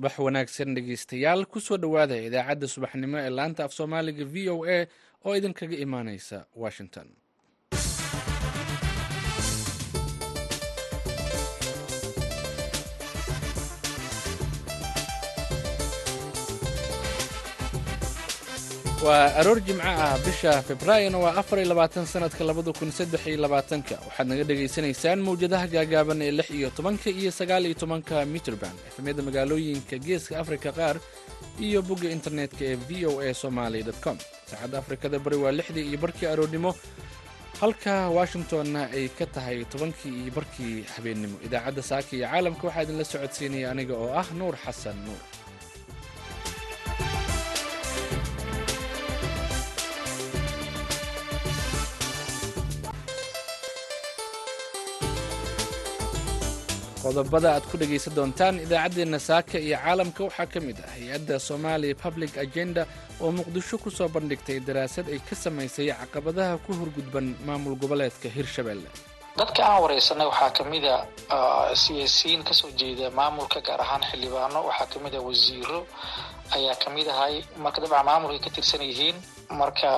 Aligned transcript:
subax 0.00 0.18
wanaagsan 0.18 0.74
dhegeystayaal 0.74 1.44
ku 1.52 1.60
soo 1.60 1.76
dhowaada 1.76 2.16
idaacadda 2.28 2.66
subaxnimo 2.74 3.18
ee 3.20 3.30
laanta 3.38 3.64
af 3.64 3.72
soomaaliga 3.78 4.24
v 4.24 4.48
o 4.54 4.64
a 4.64 4.86
oo 5.26 5.32
idinkaga 5.36 5.76
imaaneysa 5.76 6.38
washington 6.62 7.08
waa 19.06 19.26
aroor 19.40 19.58
jimco 19.66 19.82
ah 20.04 20.16
bisha 20.26 20.52
februaarina 20.68 21.18
waa 21.24 21.34
afar 21.40 21.58
iyo 21.60 21.68
labaatan 21.72 22.06
sanadka 22.12 22.42
labada 22.48 22.72
kun 22.78 22.90
saddex 22.98 23.22
iyo 23.30 23.38
labaatanka. 23.44 23.94
Waxaad 24.06 24.26
naga 24.30 24.44
dhagaysanaysaan 24.48 25.20
mawjadaha 25.26 25.66
gaagaaban 25.74 26.20
ee 26.26 26.32
lix 26.38 26.48
iyo 26.58 26.68
tobanka 26.76 27.08
iyo 27.20 27.30
sagaal 27.40 27.64
iyo 27.68 27.76
tobanka 27.82 28.16
mitrband 28.34 28.76
efemyada 28.88 29.22
magaalooyinka 29.28 29.96
geeska 30.06 30.34
afrika 30.42 30.70
qaar 30.78 30.96
iyo 31.66 31.80
bogga 31.88 32.08
internetka 32.16 32.62
ee 32.70 32.76
v 32.88 33.06
o 33.10 33.20
a 33.24 33.32
somaly 33.42 33.80
com. 34.04 34.16
Saacadda 34.50 34.76
afrikada 34.82 35.16
bari 35.24 35.36
waa 35.44 35.52
lixdii 35.58 35.86
iyo 35.90 35.98
barkii 36.04 36.26
aroornimo 36.32 36.70
halka 37.60 37.94
washingtonna 38.18 38.82
ay 38.96 39.08
ka 39.18 39.24
tahay 39.34 39.58
tobankii 39.72 40.14
iyo 40.28 40.32
barkii 40.36 40.76
habeennimo 40.94 41.36
idaacadda 41.46 41.82
saaka 41.90 42.10
iyo 42.16 42.26
caalamka 42.28 42.64
waxaa 42.68 42.82
idinla 42.84 43.04
socodsiinaya 43.12 43.66
aniga 43.72 43.94
oo 44.02 44.12
ah 44.20 44.28
nuur 44.38 44.54
xasan 44.64 44.96
nuur 45.08 45.20
qodobada 57.10 57.48
aad 57.58 57.64
ku 57.70 57.76
dhegaysan 57.80 58.14
doontaan 58.18 58.60
idaacaddeenna 58.64 59.18
saaka 59.28 59.58
iyo 59.66 59.76
caalamka 59.84 60.20
waxaa 60.28 60.46
ka 60.52 60.58
mid 60.66 60.78
ah 60.86 60.90
hay'adda 60.94 61.34
somalia 61.48 61.94
public 62.04 62.32
agenda 62.46 62.82
oo 63.22 63.30
muqdisho 63.38 63.76
ku 63.82 63.90
soo 63.90 64.08
bandhigtay 64.16 64.58
daraasad 64.68 65.06
ay 65.14 65.18
ka 65.28 65.34
samaysay 65.44 65.88
caqabadaha 66.00 66.54
ku 66.64 66.70
horgudban 66.80 67.26
maamul 67.46 67.74
goboleedka 67.82 68.28
hirshabelle. 68.36 68.86
Dadka 69.38 69.60
aan 69.66 69.82
waraysanay 69.82 70.26
waxaa 70.30 70.50
ka 70.58 70.62
mid 70.72 70.84
a 70.84 70.96
siyaasiyiin 71.82 72.42
ka 72.48 72.54
soo 72.60 72.70
jeeda 72.78 73.10
maamulka 73.10 73.58
gaar 73.66 73.80
ahaan 73.82 74.02
xildhibaano. 74.10 74.58
Waxaa 74.70 74.86
ka 74.92 74.98
mid 75.04 75.14
a 75.14 75.20
wasiiro 75.28 75.80
ayaa 76.56 76.76
ka 76.82 76.88
mid 76.96 77.08
ahay 77.14 77.34
marka 77.64 77.78
dabcan 77.82 78.06
maamulkay 78.10 78.40
ka 78.46 78.50
tirsan 78.54 78.82
yihiin 78.90 79.16
marka 79.60 79.88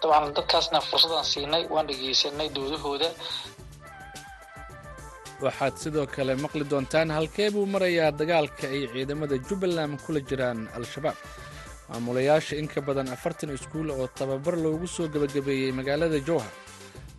dabcan 0.00 0.32
dadkaasna 0.36 0.78
fursadaan 0.88 1.24
siinay 1.32 1.64
waan 1.74 1.86
dhegaysanay 1.90 2.48
doodahooda 2.56 3.08
waxaad 5.46 5.74
sidoo 5.82 6.06
kale 6.14 6.34
maqli 6.44 6.64
doontaan 6.72 7.10
halkee 7.16 7.48
buu 7.54 7.66
marayaa 7.74 8.10
dagaalka 8.20 8.64
ay 8.74 8.82
ciidamada 8.92 9.36
jubbaland 9.48 9.94
kula 10.04 10.20
jiraan 10.28 10.60
al-shabaab. 10.76 11.16
Maamulayaasha 11.88 12.54
in 12.60 12.68
ka 12.68 12.80
badan 12.80 13.08
afartan 13.14 13.50
iskuul 13.56 13.90
oo 13.90 14.06
tababar 14.18 14.56
loogu 14.64 14.86
soo 14.86 15.08
gebagabeeyey 15.12 15.72
magaalada 15.78 16.18
jowhar. 16.28 16.52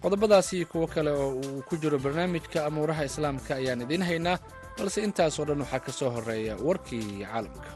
Qodobadaasi 0.02 0.66
kuwo 0.72 0.88
kale 0.88 1.12
oo 1.12 1.30
uu 1.44 1.62
ku 1.68 1.78
jiro 1.82 1.98
barnaamijka 2.06 2.66
amuuraha 2.68 3.04
islaamka 3.10 3.56
ayaan 3.60 3.82
idiin 3.86 4.04
haynaa 4.10 4.38
balse 4.78 5.00
intaasoo 5.08 5.46
dhan 5.48 5.62
waxaa 5.64 5.80
ka 5.86 5.92
soo 6.00 6.10
horreeya 6.16 6.56
warkii 6.68 7.24
caalamka 7.24 7.70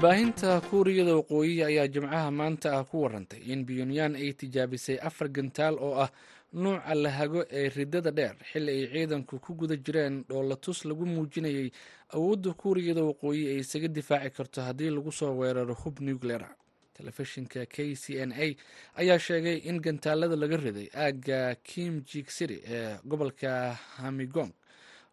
warbaahinta 0.00 0.60
kuuriyada 0.60 1.14
waqooyi 1.16 1.64
ayaa 1.64 1.86
jimcaha 1.88 2.30
maanta 2.30 2.72
ah 2.78 2.84
ku 2.84 3.02
warantay 3.04 3.40
in 3.52 3.66
pyonyan 3.66 4.16
ay 4.16 4.32
tijaabisay 4.32 4.96
afar 4.96 5.28
gantaal 5.28 5.76
oo 5.76 6.00
ah 6.00 6.08
nuuca 6.52 6.94
lahago 6.94 7.44
ee 7.50 7.68
ridada 7.68 8.10
dheer 8.10 8.32
xilli 8.52 8.72
ay 8.72 8.86
ciidanku 8.92 9.36
ku 9.44 9.52
guda 9.54 9.76
jireen 9.76 10.24
dhoolatus 10.28 10.84
lagu 10.88 11.04
muujinayay 11.06 11.68
awoodda 12.16 12.52
kuuriyada 12.56 13.04
waqooyi 13.04 13.44
ay 13.52 13.58
isaga 13.60 13.88
difaaci 13.88 14.30
karto 14.30 14.62
haddii 14.62 14.88
lagu 14.90 15.12
soo 15.12 15.36
weeraro 15.36 15.74
hub 15.74 16.00
nucleara 16.00 16.48
telefishinka 16.96 17.66
k 17.68 17.92
c 17.94 18.16
n 18.24 18.32
a 18.32 18.56
ayaa 18.96 19.18
sheegay 19.18 19.56
in 19.68 19.80
gantaalada 19.84 20.36
laga 20.36 20.56
riday 20.56 20.88
aagga 20.96 21.54
kim 21.62 22.00
jik 22.08 22.30
city 22.32 22.56
ee 22.64 22.96
gobolka 23.04 23.76
hamigong 24.00 24.52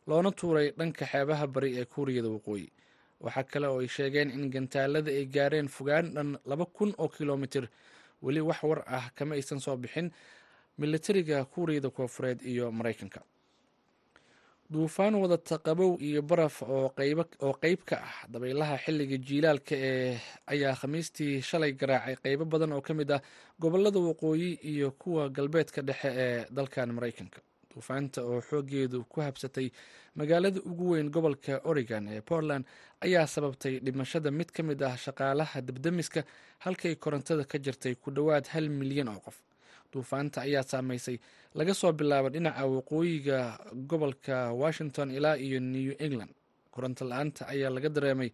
loona 0.07 0.31
tuuray 0.31 0.71
dhanka 0.71 1.03
xeebaha 1.05 1.47
bari 1.47 1.75
ee 1.75 1.85
kuuriyada 1.85 2.29
waqooyi 2.31 2.71
waxaa 3.23 3.44
kale 3.51 3.67
oo 3.67 3.79
ay 3.83 3.88
sheegeen 3.88 4.29
in 4.31 4.50
gantaalada 4.53 5.11
ay 5.11 5.25
gaareen 5.25 5.67
fogaan 5.67 6.13
dhan 6.16 6.38
laba 6.45 6.66
kun 6.66 6.94
oo 6.97 7.07
kilomitir. 7.09 7.66
Weli 8.22 8.41
wax 8.41 8.63
war 8.63 8.83
ah 8.88 9.09
kama 9.16 9.35
aysan 9.35 9.59
soo 9.59 9.78
bixin 9.78 10.11
militariga 10.78 11.45
kuuriyada 11.45 11.89
koofureed 11.89 12.41
iyo 12.41 12.72
maraykanka. 12.72 13.22
Duufaan 14.69 15.16
wadata 15.16 15.57
qabow 15.57 15.95
iyo 16.01 16.22
baraf 16.22 16.61
oo 16.63 16.89
qeyb 17.61 17.79
ka 17.85 17.95
ah 18.03 18.16
dabaylaha 18.27 18.77
xilliga 18.83 19.17
jiilaalka 19.17 19.75
ee 19.75 20.19
ayaa 20.47 20.75
khamiistii 20.75 21.41
shalay 21.41 21.72
garaacay. 21.72 22.16
Qeybo 22.23 22.45
badan 22.45 22.73
oo 22.73 22.81
ka 22.81 22.94
mid 22.94 23.11
ah 23.11 23.22
gobollada 23.59 24.00
waqooyi 24.00 24.59
iyo 24.72 24.91
kuwa 24.91 25.29
galbeedka 25.29 25.81
dhexe 25.81 26.09
ee 26.23 26.45
dalkan 26.51 26.91
maraykanka 26.91 27.39
duufaanta 27.81 28.21
oo 28.25 28.41
xoogeedu 28.41 29.03
ku 29.05 29.21
habsatay 29.21 29.69
magaalada 30.15 30.59
ugu 30.65 30.89
weyn 30.91 31.09
gobolka 31.15 31.61
oregon 31.63 32.07
ee 32.07 32.21
portland 32.21 32.65
ayaa 33.05 33.27
sababtay 33.27 33.79
dhimashada 33.79 34.31
mid 34.31 34.49
ka 34.51 34.63
mid 34.63 34.81
ah 34.83 34.97
shaqaalaha 34.97 35.61
debdemiska 35.61 36.23
halkay 36.65 36.95
korontada 36.95 37.43
ka 37.45 37.57
jirtay 37.57 37.95
ku 37.95 38.11
dhowaad 38.11 38.45
hal 38.53 38.69
milyan 38.69 39.07
oo 39.13 39.19
qof. 39.19 39.38
Duufaanta 39.93 40.41
ayaa 40.41 40.63
saameysay 40.63 41.17
laga 41.55 41.73
soo 41.73 41.91
bilaabo 41.93 42.29
dhinaca 42.29 42.65
waqooyiga 42.65 43.38
gobolka 43.89 44.51
washington 44.53 45.11
ilaa 45.11 45.38
iyo 45.38 45.59
new 45.59 45.94
england. 45.99 46.33
Koronto 46.71 47.05
la'aanta 47.05 47.47
ayaa 47.53 47.69
laga 47.69 47.89
dareemay 47.89 48.29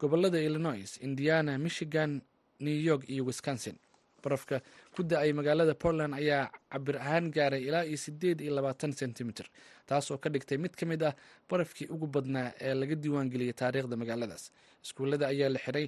gobollada 0.00 0.38
illinois 0.40 0.90
indiana 1.06 1.58
michigan 1.58 2.20
new 2.60 2.78
york 2.90 3.02
iyo 3.08 3.24
wisconsin 3.24 3.76
barafka. 4.24 4.56
Ku 4.94 5.02
da'ay 5.02 5.32
magaalada 5.38 5.74
portland 5.74 6.14
ayaa 6.20 6.50
cabir 6.72 6.96
ahaan 7.04 7.30
gaaray 7.36 7.62
ilaa 7.68 7.84
iyo 7.90 7.96
sideed 8.04 8.40
iyo 8.40 8.52
labaatan 8.58 8.92
sentimitir 9.00 9.46
taasoo 9.88 10.18
ka 10.18 10.28
dhigtay 10.34 10.58
mid 10.64 10.74
ka 10.80 10.84
mid 10.86 11.02
ah 11.02 11.14
barafkii 11.50 11.86
ugu 11.94 12.06
badnaa 12.06 12.52
ee 12.60 12.74
laga 12.80 12.94
diiwaangeliyay 13.02 13.52
taariikhda 13.60 13.96
magaaladaas. 14.02 14.44
Iskuullada 14.84 15.26
ayaa 15.32 15.48
la 15.54 15.58
xiray 15.64 15.86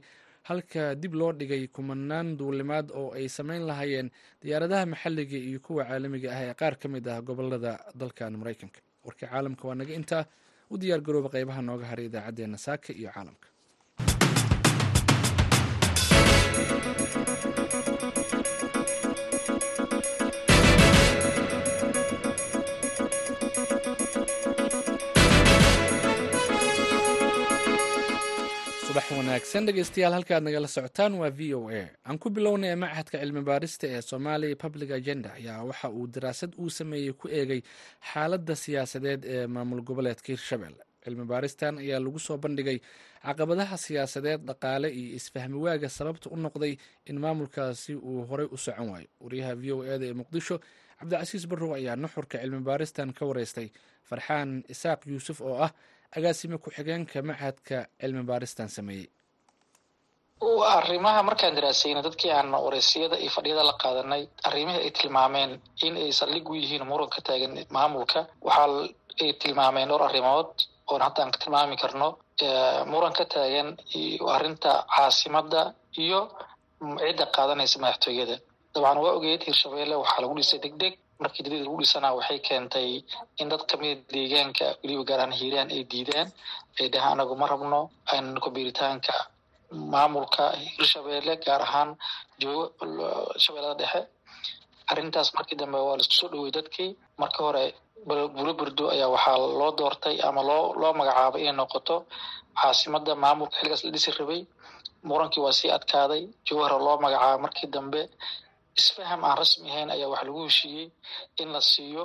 halka 0.48 0.94
dib 1.02 1.14
loo 1.20 1.32
dhigay 1.41 1.62
kumanaan 1.76 2.28
duulimaad 2.41 2.86
oo 3.00 3.08
ay 3.18 3.26
sameyn 3.28 3.62
lahaayeen 3.70 4.08
diyaaradaha 4.42 4.84
maxalliga 4.92 5.36
iyo 5.48 5.60
kuwa 5.66 5.84
caalamiga 5.88 6.28
ah 6.36 6.41
ee 6.48 6.54
qaar 6.60 6.74
ka 6.82 6.86
mid 6.94 7.06
ah 7.14 7.20
gobollada 7.28 7.72
dalkan 8.00 8.32
maraykanka 8.41 8.80
warkii 9.06 9.26
caalamka 9.32 9.64
waa 9.68 9.74
naga 9.80 9.94
intaa. 10.00 10.24
U 10.72 10.78
diyaar 10.80 11.00
garooba 11.06 11.28
qeybaha 11.34 11.60
nooga 11.68 11.86
haray 11.91 12.06
idaacaddeenna 12.10 12.58
saaka 12.66 12.88
iyo 13.00 13.10
caalamka 13.14 13.48
wanaagsan 29.30 29.66
dhegeystayaal 29.66 30.12
halkaad 30.16 30.42
nagala 30.42 30.66
socotaan 30.68 31.14
waa 31.20 31.30
v 31.30 31.54
o 31.54 31.70
a. 31.70 31.82
Aan 32.06 32.18
ku 32.18 32.30
bilownay 32.30 32.74
machadka 32.76 33.18
cilmi 33.22 33.42
baarista 33.46 33.86
ee 33.86 34.00
somalia 34.02 34.56
public 34.56 34.91
agenda 34.91 35.30
ayaa 35.38 35.62
waxa 35.68 35.88
uu 35.91 36.06
daraasad 36.15 36.53
uu 36.59 36.71
sameeyey 36.71 37.12
ku 37.12 37.28
eegay 37.28 37.60
xaaladda 38.12 38.54
siyaasadeed 38.62 39.22
ee 39.24 39.47
maamul 39.47 39.82
goboleedka 39.88 40.28
hirshabelle 40.34 40.82
cilmi 41.04 41.24
baaristan 41.30 41.78
ayaa 41.78 42.00
lagu 42.04 42.18
soo 42.18 42.38
bandhigay 42.44 42.78
caqabadaha 43.27 43.77
siyaasadeed 43.86 44.41
dhaqaale 44.48 44.88
iyo 45.00 45.15
isfahmi 45.18 45.56
waaga 45.65 45.88
sababta 45.88 46.26
u 46.30 46.36
noqday 46.36 46.74
in 47.10 47.16
maamulkaasi 47.24 47.94
uu 47.94 48.26
horey 48.30 48.48
u 48.50 48.56
socon 48.56 48.88
waayo. 48.92 49.09
Wariyaha 49.24 49.54
v 49.62 49.72
o 49.72 49.84
eda 49.94 50.06
ee 50.10 50.12
muqdisho 50.21 50.56
cabdicasiis 50.98 51.47
barrow 51.50 51.72
ayaa 51.78 51.97
nuxurka 52.03 52.36
cilmi 52.42 52.60
baaristan 52.68 53.12
ka 53.18 53.22
wareystay. 53.30 53.68
Farxaan 54.09 54.50
isaaq 54.74 55.00
yuusuf 55.06 55.38
oo 55.41 55.56
ah 55.66 55.71
agaasime 56.16 56.59
ku-xigeenka 56.59 57.22
machadka 57.22 57.86
cilmi 58.00 58.22
baaristan 58.30 58.68
sameeyey 58.68 59.06
arrimaha 60.41 61.22
markaan 61.22 61.54
daraasayna 61.57 62.03
dadkii 62.03 62.31
aan 62.33 62.51
wareysiyada 62.66 63.16
iyo 63.19 63.31
fadhiyada 63.31 63.63
la 63.65 63.72
qaadanay 63.83 64.22
arrimihii 64.48 64.83
ay 64.87 64.91
tilmaameen 64.91 65.60
in 65.87 65.97
ay 65.97 66.13
saldhig 66.13 66.48
u 66.51 66.54
yihiin 66.54 66.84
muran 66.91 67.09
ka 67.15 67.21
taagan 67.21 67.53
maamulka 67.77 68.21
waxaa 68.41 68.89
ay 69.22 69.33
tilmaameen 69.42 69.89
dhowr 69.89 70.03
arrimood 70.09 70.48
oon 70.91 71.03
hadda 71.03 71.22
aan 71.22 71.31
ka 71.31 71.39
tilmaami 71.42 71.77
karno. 71.77 72.09
Muran 72.92 73.13
ka 73.13 73.25
taagan 73.25 73.69
arrinta 74.37 74.84
caasimadda 74.97 75.63
iyo 76.04 76.21
cidda 76.81 77.27
qaadanaysa 77.36 77.77
madaxtooyada 77.84 78.36
dabcan 78.75 78.98
waa 79.04 79.13
ogeed 79.19 79.43
hirshabelle 79.47 79.95
waxaa 80.03 80.21
lagu 80.22 80.34
dhisay 80.39 80.59
deg 80.65 80.75
deg 80.83 80.95
markii 81.22 81.43
dibada 81.45 81.65
lagu 81.65 81.77
dhisanaa 81.83 82.16
waxay 82.19 82.39
keentay 82.47 82.89
in 83.41 83.48
dad 83.53 83.63
kamida 83.71 84.01
deegaanka 84.15 84.66
weliba 84.83 85.04
gaar 85.09 85.21
ahaan 85.21 85.33
hiiraan 85.41 85.69
ay 85.77 85.83
diidaan 85.93 86.28
ay 86.81 86.89
dhahaan 86.93 87.13
anagu 87.21 87.34
ma 87.41 87.47
rabno 87.53 87.81
aynku 88.13 88.48
biiritaanka 88.54 89.13
maamulka 89.93 90.45
hirshabelle 90.77 91.34
gaar 91.45 91.63
ahaan 91.67 91.91
joogo 92.41 92.65
shabeellada 93.45 93.77
dhexe. 93.81 94.01
Arrintaas 94.91 95.28
markii 95.37 95.57
dambe 95.61 95.78
waa 95.87 95.97
la 95.99 96.03
isku 96.05 96.15
soo 96.21 96.28
dhowey 96.33 96.51
dadkii. 96.57 96.91
Markii 97.21 97.43
hore 97.47 97.65
bulo 98.37 98.53
burdo 98.59 98.84
ayaa 98.95 99.09
waxaa 99.15 99.39
loo 99.61 99.71
doortay 99.78 100.17
ama 100.28 100.43
loo 100.51 100.65
loo 100.81 100.93
magacaabay 100.99 101.43
inay 101.43 101.57
noqoto 101.61 101.97
caasimada 102.61 103.13
maamulka 103.22 103.55
xilligaas 103.59 103.83
la 103.84 103.91
dhisi 103.95 104.11
rabay. 104.19 104.41
Murankii 105.09 105.43
waa 105.45 105.53
sii 105.59 105.71
adkaaday. 105.77 106.22
Jawhara 106.47 106.77
loo 106.87 106.97
magacaabay 107.05 107.41
markii 107.45 107.69
dambe. 107.75 108.01
Isfaham 108.81 109.21
aan 109.25 109.37
rasmi 109.41 109.67
ahayn 109.72 109.91
ayaa 109.95 110.09
wax 110.13 110.22
lagu 110.27 110.41
heshiiyey 110.49 110.87
in 111.43 111.49
la 111.55 111.61
siiyo 111.72 112.03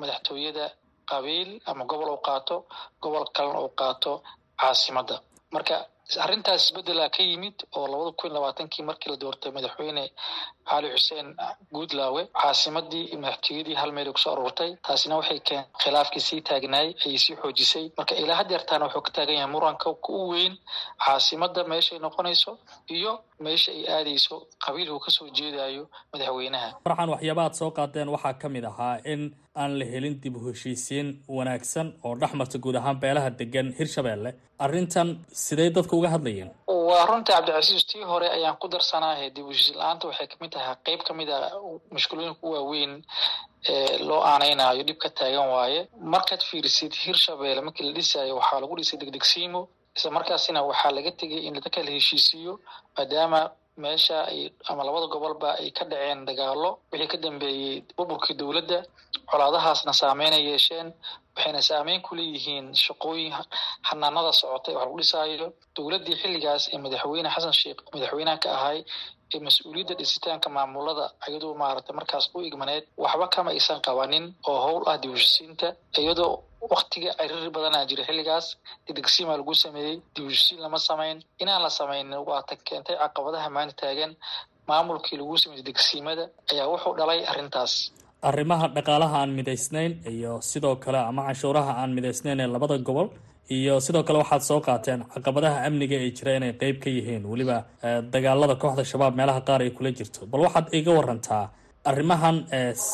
madaxtooyada 0.00 0.66
qabiil 1.10 1.50
ama 1.70 1.84
gobol 1.90 2.10
uu 2.14 2.20
qaato 2.28 2.56
gobol 3.02 3.24
kalena 3.36 3.60
uu 3.64 3.72
qaato 3.80 4.12
caasimadda 4.60 5.16
marka 5.54 5.76
arrintaas 6.24 6.64
isbedela 6.66 7.08
ka 7.10 7.22
yimid 7.22 7.54
oo 7.76 7.86
labada 7.88 8.12
kun 8.20 8.32
labaatankii 8.32 8.84
markii 8.84 9.10
la 9.12 9.16
doortay 9.16 9.52
madaxweyne 9.52 10.04
cali 10.68 10.88
xuseen 10.94 11.28
guudlaawe 11.74 12.22
caasimadii 12.42 13.16
madaxtooyadii 13.16 13.74
hal 13.74 13.92
meel 13.92 14.12
ku 14.12 14.18
soo 14.18 14.32
aruurtay 14.32 14.76
taasina 14.86 15.16
waxay 15.16 15.40
keen 15.48 15.64
khilaafkii 15.82 16.20
sii 16.28 16.40
taagnaay 16.48 16.88
ayay 17.06 17.18
sii 17.18 17.36
xoojisay. 17.42 17.90
Marka 17.96 18.14
ilaa 18.14 18.36
hadeertaana 18.36 18.84
wuxuu 18.86 19.02
ka 19.02 19.10
taagan 19.10 19.34
yahay 19.34 19.50
muranka 19.54 19.90
u 20.08 20.28
weyn 20.32 20.58
caasimadda 21.06 21.64
meeshay 21.64 21.98
noqonayso 21.98 22.58
iyo 22.96 23.12
meesha 23.40 23.72
ay 23.72 23.84
aadayso 23.96 24.36
qabiilku 24.64 24.98
ka 25.04 25.10
soo 25.10 25.28
jeedayo 25.36 25.88
madaxweynaha. 26.12 26.68
Farxan 26.84 27.08
waxyaaba 27.14 27.42
aad 27.46 27.54
soo 27.60 27.70
qaadeen 27.70 28.08
waxaa 28.08 28.34
ka 28.42 28.48
mid 28.48 28.64
ahaa 28.64 28.98
in 29.12 29.34
aan 29.60 29.78
la 29.78 29.84
helin 29.84 30.14
dib 30.22 30.36
u 30.36 30.40
heshiisiin 30.48 31.08
wanaagsan 31.36 31.88
oo 32.04 32.14
dhex 32.20 32.32
marta 32.40 32.58
guud 32.64 32.76
ahaan 32.80 32.98
beelaha 33.02 33.30
degan 33.40 33.68
hirshabeelle. 33.78 34.30
Arrintan 34.64 35.08
sidee 35.44 35.70
dadka 35.76 35.96
uga 35.96 36.08
hadlayeen? 36.14 36.50
Waa 36.88 37.06
runtii 37.10 37.32
cabdicasiis 37.34 37.84
tii 37.90 38.04
hore 38.12 38.28
ayaan 38.36 38.56
ku 38.62 38.68
darsanaahe 38.74 39.30
dib 39.34 39.44
u 39.46 39.50
heshiis 39.52 39.76
la'aanta 39.80 40.04
waxay 40.08 40.26
ka 40.32 40.36
mid 40.40 40.50
tahay 40.54 40.74
qeyb 40.86 41.00
ka 41.08 41.12
mid 41.18 41.28
a 41.36 41.38
mushkilooyinka 41.94 42.40
u 42.46 42.50
waaweyn 42.54 42.92
ee 43.72 43.98
loo 44.08 44.20
aaneynayo 44.32 44.82
dhib 44.88 44.98
ka 45.04 45.08
taagan 45.18 45.48
waaye. 45.54 45.80
Markaad 46.14 46.42
fiirisid 46.50 46.92
hirshabeelle 47.04 47.60
markii 47.66 47.84
la 47.88 47.92
dhisayo 47.98 48.36
waxaa 48.40 48.60
lagu 48.62 48.74
dhisay 48.78 48.98
degdegsiimo 49.02 49.60
isla 49.96 50.10
markaasina 50.18 50.60
waxaa 50.70 50.92
laga 50.96 51.10
tegay 51.20 51.40
in 51.48 51.54
dadka 51.54 51.80
la 51.86 51.90
heshiisiiyo 51.98 52.52
maadaama 52.96 53.40
meesha 53.76 54.18
ay 54.30 54.52
ama 54.68 54.84
labada 54.84 55.06
gobolba 55.14 55.50
ay 55.60 55.70
ka 55.70 55.84
dhaceen 55.90 56.24
dagaalo 56.28 56.70
wixii 56.92 57.08
ka 57.12 57.16
dambeeyey 57.24 57.82
burburkii 57.96 58.34
dowladda 58.40 58.78
colaadahaasna 59.30 59.92
saameyn 60.00 60.32
ay 60.38 60.44
yeesheen 60.50 60.88
waxayna 61.36 61.60
saameyn 61.70 62.00
ku 62.06 62.14
leeyihiin 62.18 62.66
shaqooyin 62.84 63.32
xanaanada 63.88 64.32
socotay 64.40 64.74
wax 64.74 64.84
lagu 64.84 64.98
dhisaayo. 65.00 65.46
Dowladdii 65.76 66.16
xilligaas 66.22 66.64
ee 66.74 66.78
madaxweyne 66.84 67.28
xasan 67.34 67.52
sheekh 67.60 67.80
madaxweynaha 67.94 68.38
ka 68.44 68.48
ahay 68.56 68.78
mas'uuliyadda 69.48 69.94
dhisitaanka 70.00 70.48
maamulada 70.56 71.04
iyadoo 71.28 71.54
maaragtay 71.62 71.94
markaas 72.00 72.24
u 72.36 72.40
igmaneed 72.48 72.84
waxba 73.04 73.26
kama 73.34 73.50
aysan 73.56 73.80
qabanin 73.86 74.24
oo 74.50 74.58
howl 74.66 74.82
ah 74.92 74.96
dib 75.02 75.10
u 75.10 75.14
heshisiinta 75.18 75.66
iyadoo 76.02 76.32
waktiga 76.74 77.10
ciriri 77.18 77.50
badanaa 77.56 77.84
jira. 77.90 78.02
Xilligaas 78.08 78.46
degdegsiimaa 78.86 79.36
lagu 79.40 79.54
sameeyey 79.64 79.96
dib 80.14 80.24
u 80.26 80.28
heshisiin 80.32 80.60
lama 80.64 80.78
samayn. 80.88 81.16
Inaan 81.42 81.62
la 81.66 81.70
samaynin 81.78 82.18
waata 82.30 82.54
keentay 82.68 82.96
caqabadaha 83.02 83.48
maanta 83.56 83.74
taagan. 83.82 84.12
Maamulkii 84.70 85.16
lagu 85.20 85.36
sameeyey 85.42 85.64
degdegsiimada 85.68 86.24
ayaa 86.52 86.66
wuxuu 86.72 86.94
dhalay 86.98 87.20
arrintaas. 87.32 87.72
Arrimaha 88.28 88.66
dhaqaalaha 88.76 89.16
aan 89.22 89.30
midaysnayn 89.38 89.92
iyo 90.14 90.32
sidoo 90.50 90.76
kale 90.84 90.98
ama 91.10 91.22
canshuuraha 91.28 91.72
aan 91.80 91.90
midaysnayn 91.96 92.38
ee 92.44 92.46
labada 92.54 92.76
gobol 92.88 93.08
iyo 93.50 93.80
sidoo 93.80 94.02
kale 94.06 94.18
waxaad 94.22 94.42
soo 94.50 94.60
qaateen 94.66 95.00
caqabadaha 95.14 95.56
amniga 95.68 95.96
ee 96.04 96.10
jira 96.18 96.32
inay 96.38 96.52
qeyb 96.62 96.76
ka 96.84 96.88
yihiin 96.96 97.24
weliba 97.32 97.56
dagaalada 98.14 98.54
kooxda 98.62 98.84
shabaab 98.92 99.14
meelaha 99.20 99.40
qaar 99.48 99.60
ay 99.66 99.70
kula 99.76 99.90
jirto. 99.98 100.20
Bal 100.32 100.40
waxaad 100.46 100.66
iga 100.78 100.92
warantaa 100.98 101.44
arrimahan 101.90 102.36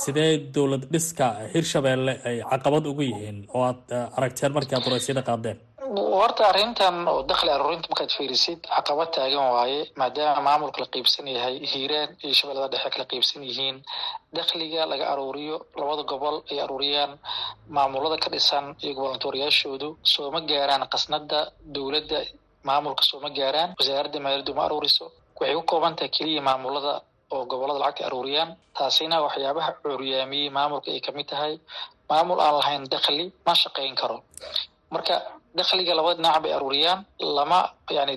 sidee 0.03 0.31
dowlad 0.55 0.85
dhiska 0.93 1.27
hirshabeelle 1.55 2.13
ay 2.29 2.37
caqabad 2.51 2.85
ugu 2.91 3.03
yihiin 3.11 3.39
oo 3.55 3.63
aad 3.71 3.81
aragteen 4.17 4.53
markii 4.57 4.77
aad 4.79 4.87
waraysyada 4.89 5.23
qaadeen 5.29 5.59
horta 5.97 6.45
arrintan 6.53 7.09
oo 7.09 7.23
dakhli 7.31 7.51
aruurinta 7.51 7.89
markaad 7.91 8.11
fiirisid 8.17 8.61
caqabad 8.77 9.09
taagan 9.15 9.47
waaye 9.55 9.81
maadaama 10.01 10.41
maamulka 10.49 10.81
la 10.83 10.87
qeybsan 10.95 11.27
yahay 11.37 11.55
hiiraan 11.73 12.11
iyo 12.25 12.35
shabeellada 12.39 12.69
dhexe 12.73 12.91
kala 12.95 13.05
qeybsan 13.13 13.43
yihiin 13.49 13.77
dakhliga 14.37 14.83
laga 14.93 15.07
aruuriyo 15.13 15.57
labada 15.81 16.03
gobol 16.11 16.37
ay 16.51 16.59
aruuriyaan 16.65 17.13
maamulada 17.77 18.17
ka 18.25 18.29
dhisan 18.35 18.65
iyo 18.85 18.93
gobolnatooriyaashoodu 18.99 19.89
sooma 20.15 20.41
gaaraan 20.51 20.85
qasnada 20.95 21.41
dowladda 21.75 22.21
maamulka 22.69 23.03
sooma 23.11 23.29
gaaraan 23.39 23.71
wasaaradda 23.81 24.19
maaliyaddu 24.25 24.53
ma 24.59 24.63
aruuriso 24.69 25.05
waxay 25.41 25.55
ku 25.59 25.63
kooban 25.71 25.95
tahay 25.97 26.11
keliya 26.17 26.43
maamulada 26.49 26.93
oo 27.35 27.45
gobollada 27.51 27.81
lacagta 27.85 28.05
aruuriyaan 28.09 28.51
taasina 28.79 29.17
waxyaabaha 29.27 29.71
cuuryaamiyey 29.83 30.51
maamulka 30.59 30.89
ay 30.95 31.01
ka 31.07 31.11
mid 31.17 31.27
tahay 31.33 31.53
maamul 32.11 32.41
aan 32.45 32.55
lahayn 32.61 32.83
dakhli 32.95 33.25
ma 33.47 33.55
shaqayn 33.63 33.95
karo 34.01 34.19
marka 34.95 35.15
dakhliga 35.61 35.93
labada 35.99 36.17
dhinac 36.23 36.39
bay 36.45 36.53
aruuriyaan. 36.59 37.01
Lama 37.37 37.61
yani 37.97 38.15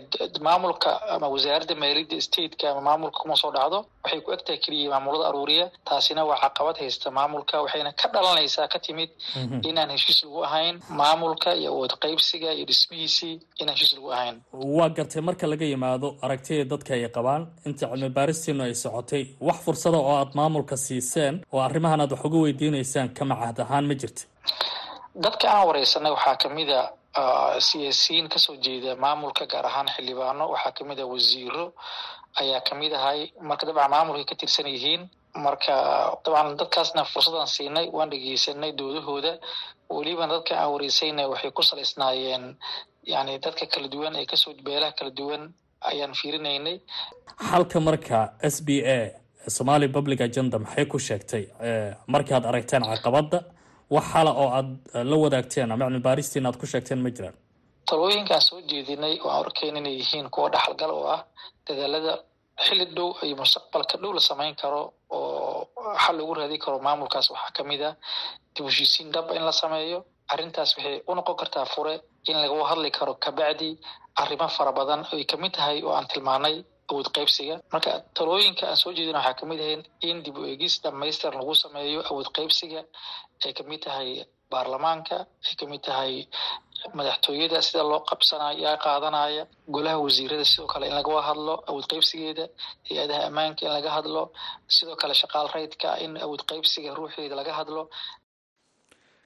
maamulka 0.47 0.91
ama 1.15 1.27
wasaaradda 1.33 1.75
maaliyadda 1.83 2.17
stateka 2.27 2.65
ama 2.71 2.81
maamulka 2.87 3.17
kuma 3.23 3.35
soo 3.41 3.51
dhacdo. 3.55 3.79
Waxay 4.03 4.21
ku 4.25 4.29
egtahay 4.35 4.59
keliya 4.63 4.89
maamulada 4.93 5.25
aruuriya. 5.29 5.65
Taasina 5.87 6.21
waa 6.29 6.37
caqabad 6.43 6.75
haysta 6.81 7.07
maamulka 7.17 7.55
waxayna 7.63 7.91
ka 8.01 8.07
dhalanaysaa 8.13 8.67
ka 8.73 8.79
timid 8.85 9.09
inaan 9.69 9.89
heshiis 9.95 10.19
lagu 10.23 10.39
ahayn 10.47 10.75
maamulka 11.01 11.49
iyo 11.59 11.69
awood 11.73 11.93
qaybsiga 12.03 12.49
iyo 12.57 12.65
dhismihiisii 12.69 13.35
inaan 13.61 13.75
heshiis 13.77 13.93
lagu 13.97 14.09
ahayn. 14.15 14.35
Waa 14.77 14.89
gartay 14.97 15.21
marka 15.27 15.45
laga 15.51 15.65
yimaado 15.71 16.07
aragtida 16.25 16.63
dadka 16.71 16.91
ay 16.97 17.03
qabaan 17.17 17.43
inta 17.67 17.85
cilmi 17.91 18.09
baaristiinu 18.17 18.63
ay 18.67 18.73
socotay 18.83 19.23
wax 19.47 19.57
fursada 19.65 19.97
oo 19.97 20.15
aad 20.19 20.31
maamulka 20.39 20.75
siiseen 20.85 21.35
oo 21.53 21.59
arrimahan 21.67 22.01
aad 22.03 22.11
wax 22.15 22.21
uga 22.27 22.37
weydiineysaan 22.45 23.09
kama 23.17 23.35
cahd 23.41 23.57
ahaan 23.63 23.85
ma 23.89 23.93
jirta 24.01 24.23
dadka 25.23 25.45
aan 25.55 25.67
wareysanay 25.69 26.11
waxaa 26.15 26.35
ka 26.41 26.47
mid 26.57 26.69
a 26.69 26.81
siyaasiyiin 27.59 28.29
ka 28.29 28.39
soo 28.39 28.55
jeeda 28.65 28.95
maamulka 28.95 29.45
gaar 29.45 29.65
ahaan 29.65 29.87
xildhibaano 29.95 30.43
waxaa 30.53 30.71
ka 30.77 30.83
mid 30.89 30.99
a 30.99 31.05
wasiiro 31.05 31.73
ayaa 32.41 32.61
ka 32.67 32.75
mid 32.75 32.93
ahay 32.93 33.19
marka 33.49 33.65
dabcan 33.67 33.91
maamulkay 33.91 34.25
ka 34.31 34.35
tirsan 34.41 34.67
yihiin 34.75 35.01
marka 35.45 35.73
dabcan 36.25 36.55
dadkaasna 36.61 37.03
fursadaan 37.13 37.47
siinay 37.55 37.87
waan 37.97 38.09
dhegeysanay 38.11 38.71
doodahooda. 38.79 39.33
Weliba 39.95 40.25
dadka 40.33 40.53
aan 40.61 40.71
wareysayna 40.73 41.27
waxay 41.31 41.51
ku 41.51 41.61
salaysnaayeen 41.69 42.55
yani 43.13 43.39
dadka 43.43 43.65
kala 43.73 43.87
duwan 43.93 44.15
ee 44.15 44.25
ka 44.31 44.35
soo 44.43 44.53
beelaha 44.65 44.91
kala 44.99 45.11
duwan 45.19 45.41
ayaan 45.91 46.13
fiirinaynay. 46.19 46.79
Halka 47.51 47.79
marka 47.79 48.19
s 48.41 48.61
b 48.67 48.69
a 48.97 49.11
somali 49.57 49.87
public 49.97 50.21
agenda 50.21 50.57
maxay 50.59 50.85
ku 50.85 50.97
sheegtay? 51.07 51.43
Markii 52.07 52.33
aad 52.37 52.45
aragteen 52.51 52.83
caqabada 52.91 53.39
wax 53.95 54.05
hala 54.13 54.31
oo 54.41 54.49
aada 54.57 55.03
la 55.11 55.15
wadaagteen 55.23 55.71
ama 55.71 55.85
cilmi 55.85 55.99
baaristiina 56.07 56.47
aad 56.49 56.57
ku 56.61 56.65
sheegteen 56.71 56.99
ma 57.05 57.09
jiraan? 57.15 57.35
Talooyinkaan 57.89 58.41
soo 58.47 58.59
jeedinay 58.71 59.15
oo 59.23 59.29
aan 59.29 59.43
arkayn 59.45 59.77
inay 59.77 59.95
yihiin 59.99 60.29
kuwa 60.33 60.49
dhaxalgal 60.53 60.91
oo 60.99 61.07
ah 61.15 61.21
dadaalada 61.67 62.13
xilli 62.65 62.85
dhow 62.95 63.09
iyo 63.25 63.35
mustaqbalka 63.41 63.95
dhow 64.01 64.11
la 64.17 64.21
samayn 64.29 64.55
karo 64.61 64.81
oo 65.09 65.67
xal 66.03 66.15
lagu 66.17 66.33
raadi 66.39 66.57
karo 66.65 66.77
maamulkaas. 66.79 67.27
Waxaa 67.33 67.51
ka 67.57 67.63
mid 67.69 67.81
ah 67.89 67.95
dib 68.55 68.65
heshiisiin 68.69 69.11
dhaba 69.13 69.35
in 69.37 69.43
la 69.45 69.51
sameeyo. 69.51 69.99
Arrintaas 70.33 70.71
waxay 70.77 71.01
u 71.09 71.15
noqon 71.15 71.35
kartaa 71.41 71.65
fure 71.73 71.93
in 72.29 72.37
laga 72.43 72.63
hadli 72.71 72.91
karo 72.97 73.13
kabacdi. 73.25 73.69
Arrimo 74.21 74.47
fara 74.57 74.71
badan 74.71 75.01
ay 75.13 75.23
ka 75.25 75.37
mid 75.37 75.51
tahay 75.57 75.77
oo 75.83 75.91
aan 75.97 76.07
tilmaanay 76.11 76.55
awood 76.91 77.07
qaybsiga. 77.17 77.55
Marka 77.73 77.91
talooyinka 78.17 78.63
aan 78.69 78.77
soo 78.83 78.91
jeedin 78.97 79.15
waxaa 79.19 79.33
ka 79.39 79.45
mid 79.51 79.59
ahayn 79.65 79.81
in 80.09 80.17
dib 80.25 80.37
u 80.37 80.43
egis 80.53 80.75
dhamaystiran 80.83 81.37
lagu 81.41 81.53
sameeyo 81.63 81.99
awood 82.11 82.29
qaybsiga 82.37 82.81
ay 83.45 83.53
ka 83.57 83.63
mid 83.69 83.81
tahay 83.85 84.09
baarlamaanka 84.51 85.17
ay 85.47 85.53
ka 85.59 85.65
mid 85.71 85.81
tahay 85.87 86.13
madaxtooyada 86.97 87.59
sida 87.67 87.83
loo 87.91 87.99
qabsanayo 88.09 88.59
yaa 88.65 88.77
qaadanaya 88.85 89.43
golaha 89.75 89.97
wasiirada 90.05 90.45
sidoo 90.51 90.67
kale 90.73 90.85
in 90.89 90.95
laga 90.99 91.21
hadlo 91.29 91.53
awood 91.69 91.85
qaybsigeeda 91.91 92.45
hay'adaha 92.87 93.21
ammaanka 93.29 93.61
in 93.67 93.71
laga 93.77 93.89
hadlo 93.97 94.21
sidoo 94.75 94.95
kale 95.01 95.13
shaqaal 95.21 95.47
raydka 95.55 95.89
in 96.05 96.11
awood 96.25 96.41
qaybsiga 96.51 96.89
ruuxeeda 96.97 97.35
laga 97.41 97.53
hadlo. 97.59 97.83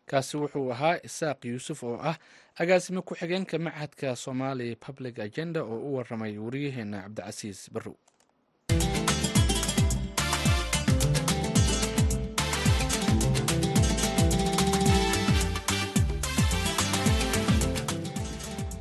Kaasi 0.10 0.34
wuxuu 0.42 0.68
ahaa 0.76 0.96
isaaq 1.08 1.40
yuusuf 1.52 1.80
oo 1.90 1.98
ah 2.10 2.16
agaasime 2.64 3.02
ku-xigeenka 3.08 3.56
machadka 3.66 4.08
somali 4.24 4.68
public 4.86 5.16
agenda 5.28 5.60
oo 5.74 5.80
u 5.88 5.96
waramay 5.98 6.34
wariyaheena 6.46 6.98
cabdicasiis 7.06 7.60
barrow. 7.74 7.98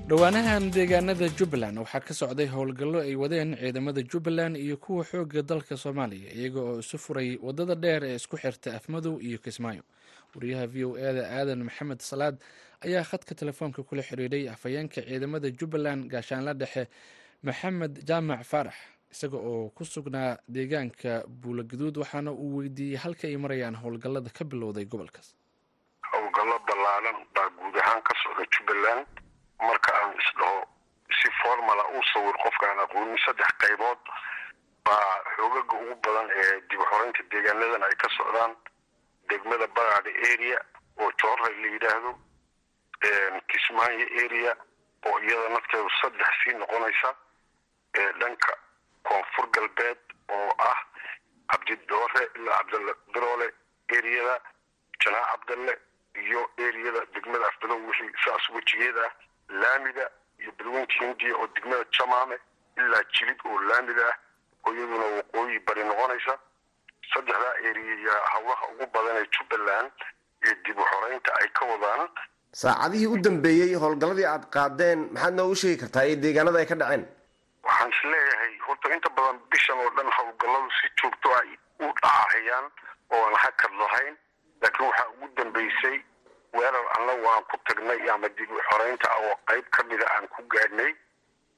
Dhowaanahan 0.08 0.64
deegaanada 0.74 1.28
jubbaland 1.38 1.78
waxaa 1.82 2.00
ka 2.06 2.14
socday 2.14 2.46
howlgallo 2.54 2.98
ay 3.00 3.14
wadeen 3.16 3.56
ciidamada 3.56 4.02
jubbaland 4.02 4.56
iyo 4.56 4.76
kuwa 4.76 5.04
xoogga 5.04 5.42
dalka 5.42 5.76
soomaaliya 5.76 6.30
iyaga 6.38 6.60
oo 6.60 6.78
isu 6.80 6.98
furay 6.98 7.38
waddada 7.42 7.74
dheer 7.74 8.04
ee 8.04 8.14
isku 8.20 8.36
xirta 8.36 8.76
afmadow 8.76 9.16
iyo 9.20 9.38
kismaayo. 9.38 9.82
Wariyaha 10.34 10.66
v 10.66 10.84
o 10.84 10.90
eda 10.98 11.24
aadan 11.38 11.64
maxamed 11.64 12.00
salaad 12.04 12.36
ayaa 12.88 13.04
khadka 13.10 13.34
telefoonka 13.34 13.82
kula 13.88 14.02
xiriiray 14.08 14.44
afhayeenka 14.54 15.00
ciidamada 15.08 15.48
jubbaland 15.60 16.02
gaashaanla 16.12 16.54
dhexe 16.60 16.82
maxamed 17.48 17.94
jaamac 18.08 18.42
faarax 18.50 18.74
isaga 19.14 19.36
oo 19.50 19.70
ku 19.76 19.84
sugnaa 19.84 20.30
deegaanka 20.56 21.12
buulaguduud 21.42 21.96
waxaana 22.02 22.30
uu 22.32 22.56
weydiiyey 22.58 22.96
halka 23.04 23.24
ay 23.28 23.36
marayaan 23.44 23.76
howlgallada 23.82 24.30
ka 24.38 24.44
bilowday 24.44 24.84
gobolkaas. 24.84 25.28
Howlgallo 26.12 26.56
ballaadan 26.68 27.18
baa 27.34 27.48
guud 27.58 27.76
ahaan 27.82 28.02
ka 28.08 28.14
socda 28.22 28.44
jubbaland. 28.54 29.06
Marka 29.68 29.90
aan 30.00 30.12
isdhaho 30.22 30.60
si 31.18 31.28
formala 31.40 31.84
u 31.96 32.00
sawir 32.12 32.36
qofkaan 32.44 32.78
aqoonin 32.84 33.18
saddex 33.26 33.50
qaybood 33.62 34.00
baa 34.86 35.08
xoogaga 35.36 35.74
ugu 35.82 35.94
badan 36.04 36.28
ee 36.42 36.52
dib 36.70 36.80
xoreynta 36.90 37.22
deegaanadan 37.32 37.82
ay 37.88 37.94
ka 38.02 38.08
socdaan. 38.18 38.52
Degmada 39.30 39.66
baraadhe 39.76 40.12
area 40.32 40.58
oo 41.00 41.10
joorray 41.22 41.54
la 41.62 41.68
yidhaahdo 41.74 42.10
kismaayo 43.48 44.06
area 44.24 44.56
oo 45.06 45.18
iyada 45.20 45.48
nafteedu 45.48 45.90
saddex 46.00 46.28
sii 46.44 46.54
noqonaysa 46.58 47.14
dhanka 48.20 48.56
koonfur 49.02 49.46
galbeed 49.50 49.98
oo 50.28 50.50
ah 50.58 50.78
cabdidoore 51.52 52.28
ilaa 52.34 52.58
cabdalle 52.58 52.94
biroole 53.12 53.48
eriyada 53.96 54.40
janaac 55.04 55.26
cabdalle 55.30 55.78
iyo 56.24 56.50
eriyada 56.58 57.04
degmada 57.14 57.46
afbadow 57.48 57.86
wixii 57.88 58.12
saas 58.24 58.48
wejigeed 58.50 58.98
ah 58.98 59.12
laamida 59.48 60.10
iyo 60.38 60.52
balweynta 60.58 60.94
hindiya 61.00 61.36
oo 61.36 61.46
degmada 61.46 61.84
jamaame 61.98 62.38
ilaa 62.76 63.02
jilid 63.18 63.40
oo 63.44 63.58
laamida 63.60 64.08
ah 64.08 64.18
oo 64.66 64.74
iyaduna 64.74 65.04
waqooyi 65.16 65.58
bari 65.58 65.84
noqonaysa. 65.84 66.38
Saddexdaa 67.14 67.54
eriya 67.68 68.14
howlaha 68.32 68.66
ugu 68.72 68.86
badan 68.94 69.16
ee 69.16 69.26
jubbaland 69.36 69.92
ee 70.48 70.54
dib 70.64 70.78
u 70.78 70.84
xoreynta 70.92 71.34
ay 71.40 71.48
ka 71.58 71.64
wadaan 71.66 72.08
saacadihii 72.62 73.06
u 73.14 73.16
dambeeyey 73.26 73.74
howlgalladii 73.82 74.26
aad 74.32 74.44
qaadeen 74.56 75.00
maxaad 75.14 75.34
noogu 75.38 75.54
sheegi 75.62 75.78
kartaa 75.82 76.04
ee 76.10 76.16
deegaanada 76.24 76.58
ay 76.62 76.66
ka 76.72 76.76
dhaceen? 76.82 77.04
Waxaan 77.66 77.90
is 77.94 78.00
leeyahay 78.12 78.52
horta 78.66 78.92
inta 78.96 79.10
badan 79.16 79.38
bishan 79.50 79.78
oo 79.84 79.90
dhan 79.96 80.10
howlgalladu 80.18 80.70
si 80.80 80.86
joogto 81.02 81.28
ay 81.40 81.48
u 81.84 81.86
dhacahayaan 82.02 82.66
oo 83.14 83.22
aan 83.26 83.36
hakad 83.44 83.72
lahayn. 83.82 84.14
Laakiin 84.62 84.88
waxaa 84.90 85.08
ugu 85.14 85.28
dambeysay 85.36 85.96
weerar 86.56 86.86
annagu 86.98 87.26
aan 87.32 87.44
ku 87.50 87.56
tagnay 87.68 88.00
ama 88.14 88.28
dib 88.38 88.50
u 88.56 88.60
xoreynta 88.70 89.08
ah 89.14 89.20
oo 89.28 89.34
qayb 89.50 89.66
ka 89.76 89.82
mida 89.90 90.06
aan 90.16 90.28
ku 90.36 90.42
gaadhnay 90.54 90.92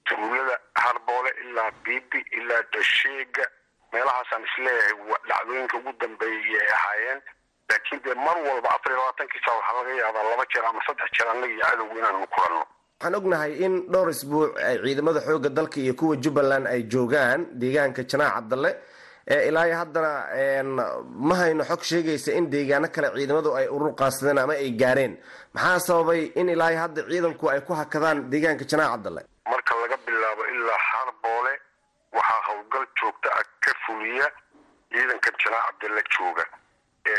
tuulada 0.08 0.56
harboole 0.82 1.30
ilaa 1.44 1.70
biibi 1.84 2.20
ilaa 2.38 2.62
dhasheega 2.72 3.44
meelahaasaan 3.92 4.44
is 4.48 4.56
leeyahay 4.64 4.94
dhacdooyinka 5.28 5.76
ugu 5.78 5.92
dambeeyay 6.00 6.60
ay 6.62 6.68
ahaayeen 6.78 7.20
laakiin 7.70 8.00
dee 8.04 8.14
mar 8.26 8.36
walba 8.46 8.68
afar 8.76 8.90
iyo 8.92 8.98
labaatankii 9.00 9.40
saa 9.46 9.56
waxaa 9.58 9.76
laga 9.78 9.92
yaabaa 10.02 10.24
laba 10.30 10.44
jeer 10.52 10.64
ama 10.70 10.80
saddex 10.86 11.08
jeer 11.16 11.28
annaga 11.32 11.52
iyo 11.54 11.62
cadowga 11.68 11.94
inaanu 12.00 12.26
kulanno 12.34 12.62
waxaan 12.98 13.14
ognahay 13.20 13.52
in 13.66 13.74
dhowr 13.92 14.10
isbuuc 14.14 14.50
ay 14.68 14.76
ciidamada 14.84 15.20
xoogga 15.26 15.48
dalka 15.58 15.78
iyo 15.84 15.94
kuwa 16.00 16.16
jubbaland 16.24 16.66
ay 16.66 16.82
joogaan 16.92 17.40
deegaanka 17.60 18.02
janaac 18.10 18.34
cabdalle 18.36 18.70
ilaa 19.48 19.66
iyo 19.68 19.76
haddana 19.82 20.10
ma 21.28 21.34
hayno 21.40 21.64
xog 21.70 21.82
sheegaysa 21.90 22.32
in 22.38 22.46
deegaano 22.54 22.88
kale 22.94 23.08
ciidamadu 23.18 23.50
ay 23.58 23.66
urur 23.68 23.92
qaadsadeen 24.00 24.38
ama 24.38 24.52
ay 24.54 24.70
gaareen. 24.82 25.14
Maxaa 25.54 25.78
sababay 25.86 26.22
in 26.40 26.48
ilaa 26.48 26.70
iyo 26.72 26.80
hadda 26.84 27.02
ciidanku 27.10 27.50
ay 27.50 27.60
ku 27.66 27.72
hakadaan 27.74 28.30
deegaanka 28.30 28.64
janaac 28.70 28.90
cabdalle? 28.94 29.22
Marka 29.50 29.74
laga 29.82 29.96
bilaabo 30.06 30.42
ilaa 30.54 30.80
harboole 30.90 31.52
waxaa 32.16 32.40
howlgal 32.48 32.86
joogta 33.00 33.28
ah 33.38 33.42
ka 33.64 33.72
fuliya 33.86 34.26
ciidanka 34.94 35.30
janaac 35.42 35.64
cabdalle 35.70 36.02
jooga 36.16 36.44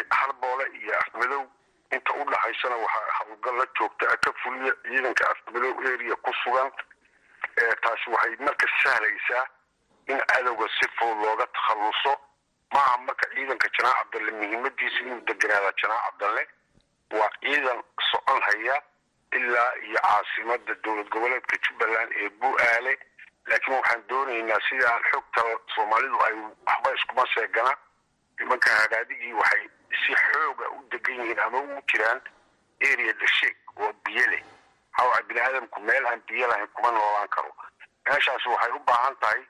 harboole 0.10 0.66
iyo 0.82 1.00
afmadow 1.00 1.44
inta 1.92 2.14
u 2.14 2.24
dhaxaysana 2.32 2.76
waxaa 2.76 3.18
howlgal 3.20 3.56
la 3.62 3.66
joogta 3.80 4.10
ah 4.14 4.18
ka 4.26 4.34
fuliya 4.44 4.74
ciidanka 4.84 5.30
afmadow 5.32 5.74
area 5.94 6.16
ku 6.16 6.32
sugan. 6.44 6.72
Taasi 7.82 8.10
waxay 8.10 8.36
marka 8.40 8.68
sahlaysaa 8.84 9.46
in 10.08 10.20
cadowga 10.32 10.68
si 10.80 10.88
fudud 10.98 11.24
looga 11.26 11.46
takhalluso 11.56 12.14
maaha 12.74 12.98
marka 13.08 13.26
ciidanka 13.36 13.70
janaac 13.78 13.98
cabdalle 14.02 14.32
muhiimadiisa 14.32 15.00
inuu 15.04 15.22
deganaada 15.30 15.72
janaac 15.82 16.04
cabdalle 16.06 16.44
waa 17.20 17.30
ciidan 17.42 17.84
socon 18.12 18.42
haya 18.48 18.82
ilaa 19.32 19.72
iyo 19.88 20.00
caasimada 20.08 20.74
dowlad 20.84 21.10
goboleedka 21.10 21.58
jubbaland 21.68 22.12
ee 22.22 22.30
bu-aale 22.30 22.94
laakiin 23.46 23.76
waxaan 23.78 24.08
doonaynaa 24.10 24.60
sida 24.70 24.94
xogta 25.12 25.42
soomaalidu 25.76 26.18
ay 26.28 26.34
waxba 26.68 26.94
iskuma 26.96 27.26
seegana 27.34 27.74
nimanka 28.40 28.70
hagaadigii 28.82 29.34
waxay 29.34 29.68
si 29.92 30.14
xooga 30.16 30.66
u 30.78 30.84
degan 30.92 31.16
yihiin 31.22 31.40
ama 31.46 31.60
u 31.62 31.82
jiraan 31.92 32.22
area 32.92 33.14
dhasheeg 33.20 33.56
oo 33.78 33.94
biyo 34.06 34.26
leh. 34.32 34.44
Hawa 34.98 35.22
bini 35.28 35.40
aadamku 35.42 35.80
meel 35.82 36.06
aan 36.08 36.22
biyo 36.28 36.48
lahayn 36.48 36.68
kuma 36.74 36.92
noolaan 36.92 37.30
karo. 37.30 37.52
Meeshaas 38.10 38.46
waxay 38.46 38.72
u 38.76 38.80
baahan 38.88 39.16
tahay 39.22 39.42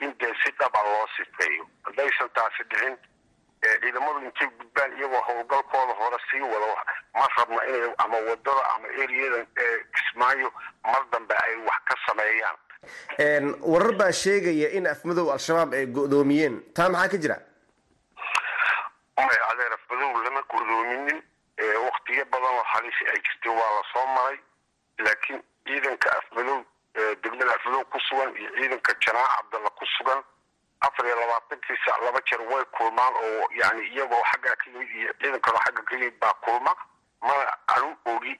in 0.00 0.12
dee 0.20 0.32
si 0.44 0.50
dhaba 0.58 0.80
loo 0.82 1.06
sifeeyo. 1.16 1.64
Haddaysan 1.86 2.28
taasi 2.34 2.62
dhicin 2.70 2.96
ciidamadu 3.82 4.18
intay 4.26 4.48
gudbaan 4.58 4.92
iyagoo 4.98 5.22
howlgalkooda 5.28 5.94
hore 6.00 6.18
sii 6.30 6.40
wado 6.40 6.68
ma 7.14 7.26
rabna 7.36 7.62
inay 7.68 7.94
ama 7.98 8.16
waddada 8.28 8.62
ama 8.74 8.88
eriyadan 9.02 9.46
kismaayo 9.94 10.52
mar 10.84 11.02
dambe 11.12 11.34
ay 11.44 11.54
wax 11.66 11.80
ka 11.88 11.94
sameeyaan. 12.06 12.56
Warar 13.72 13.92
baa 13.98 14.12
sheegaya 14.12 14.68
in 14.78 14.86
afmadow 14.86 15.32
al-shabaab 15.32 15.72
ay 15.74 15.86
go-doomiyeen. 15.86 16.62
Taa 16.74 16.88
maxaa 16.88 17.08
ka 17.08 17.16
jira 17.18 17.36
may 19.26 19.38
adeer 19.50 19.72
afmadow 19.72 20.22
lama 20.24 20.42
go-doominin 20.50 21.22
waktiyo 21.86 22.24
badan 22.24 22.54
oo 22.58 22.62
halisi 22.72 23.04
ay 23.12 23.20
jirtay 23.26 23.52
waa 23.58 23.70
la 23.76 23.82
soo 23.92 24.06
maray. 24.06 24.38
Laakiin 24.98 25.42
ciidanka 25.66 26.10
afmadow 26.18 26.64
degmada 27.22 27.54
afmadow 27.54 27.84
ku 27.84 27.98
sugan 28.08 28.34
iyo 28.36 28.50
ciidanka 28.56 28.94
janaac 29.00 29.30
cabdalla 29.36 29.70
ku 29.70 29.86
sugan 29.98 30.22
afar 30.80 31.06
iyo 31.06 31.16
labaatankii 31.20 31.76
saac 31.84 32.00
laba 32.02 32.20
jeer 32.30 32.42
way 32.52 32.64
kulmaan 32.76 33.14
oo 33.14 33.48
yani 33.60 33.82
iyagoo 33.94 34.22
xaggaa 34.32 34.56
ka 34.56 34.70
yimid 34.70 34.90
iyo 34.96 35.12
ciidankano 35.20 35.58
xagga 35.64 35.82
ka 35.82 35.94
yimid 35.96 36.18
baa 36.20 36.32
kulma. 36.44 36.74
Mana 37.22 37.52
anu 37.76 37.96
ogi 38.04 38.38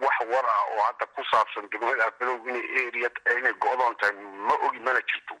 wax 0.00 0.16
war 0.32 0.46
ah 0.46 0.62
oo 0.74 0.82
hadda 0.86 1.06
ku 1.06 1.22
saabsan 1.30 1.68
degmada 1.70 2.06
afmadow 2.06 2.48
inay 2.48 2.86
area 2.86 3.08
inay 3.38 3.52
go-doon 3.62 3.94
tahay 3.96 4.16
ma 4.48 4.54
ogi 4.66 4.78
mana 4.80 5.00
jirto 5.10 5.36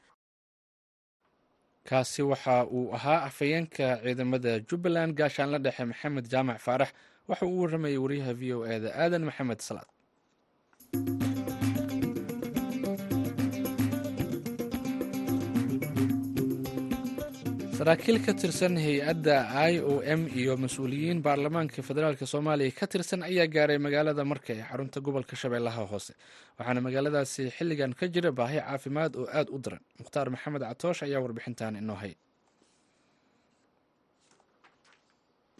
kaasi 1.88 2.22
waxa 2.22 2.54
uu 2.76 2.92
ahaa 2.96 3.20
afhayeenka 3.28 3.86
ciidamada 4.04 4.52
jubbaland 4.68 5.12
gaashaanla 5.20 5.58
dhexe 5.64 5.84
maxamed 5.90 6.24
jaamac 6.32 6.58
faarax. 6.66 6.90
Waxa 7.28 7.46
uu 7.46 7.60
waramayay 7.62 7.98
wariyaha 8.04 8.32
v 8.40 8.42
o 8.54 8.58
eda 8.74 8.88
aadan 9.02 9.22
maxamed 9.28 9.60
salaad 9.68 9.88
saraakiil 17.82 18.18
ka 18.24 18.32
tirsan 18.40 18.76
hay'adda 18.78 19.36
i 19.72 19.80
o 19.80 19.94
m 20.18 20.20
iyo 20.40 20.54
mas'uuliyiin 20.64 21.18
baarlamaanka 21.26 21.82
federaalk 21.88 22.20
soomaaliya 22.32 22.70
ka 22.78 22.86
tirsan 22.92 23.22
ayaa 23.28 23.46
gaaray 23.54 23.78
magaalada 23.86 24.24
marka 24.32 24.52
ee 24.54 24.62
xarunta 24.70 25.00
gobolka 25.06 25.34
shabeellaha 25.42 25.82
hoose. 25.90 26.12
Waxaana 26.58 26.80
magaaladaasi 26.86 27.42
xilligan 27.56 27.92
ka 27.98 28.06
jira 28.14 28.30
baahi 28.38 28.58
caafimaad 28.66 29.12
oo 29.16 29.26
aada 29.38 29.50
u 29.50 29.58
daran. 29.64 29.80
Mukhtaar 29.98 30.30
maxamed 30.34 30.62
catoosh 30.70 31.02
ayaa 31.06 31.20
warbixintan 31.24 31.74
inoo 31.82 31.96
hay 32.02 32.14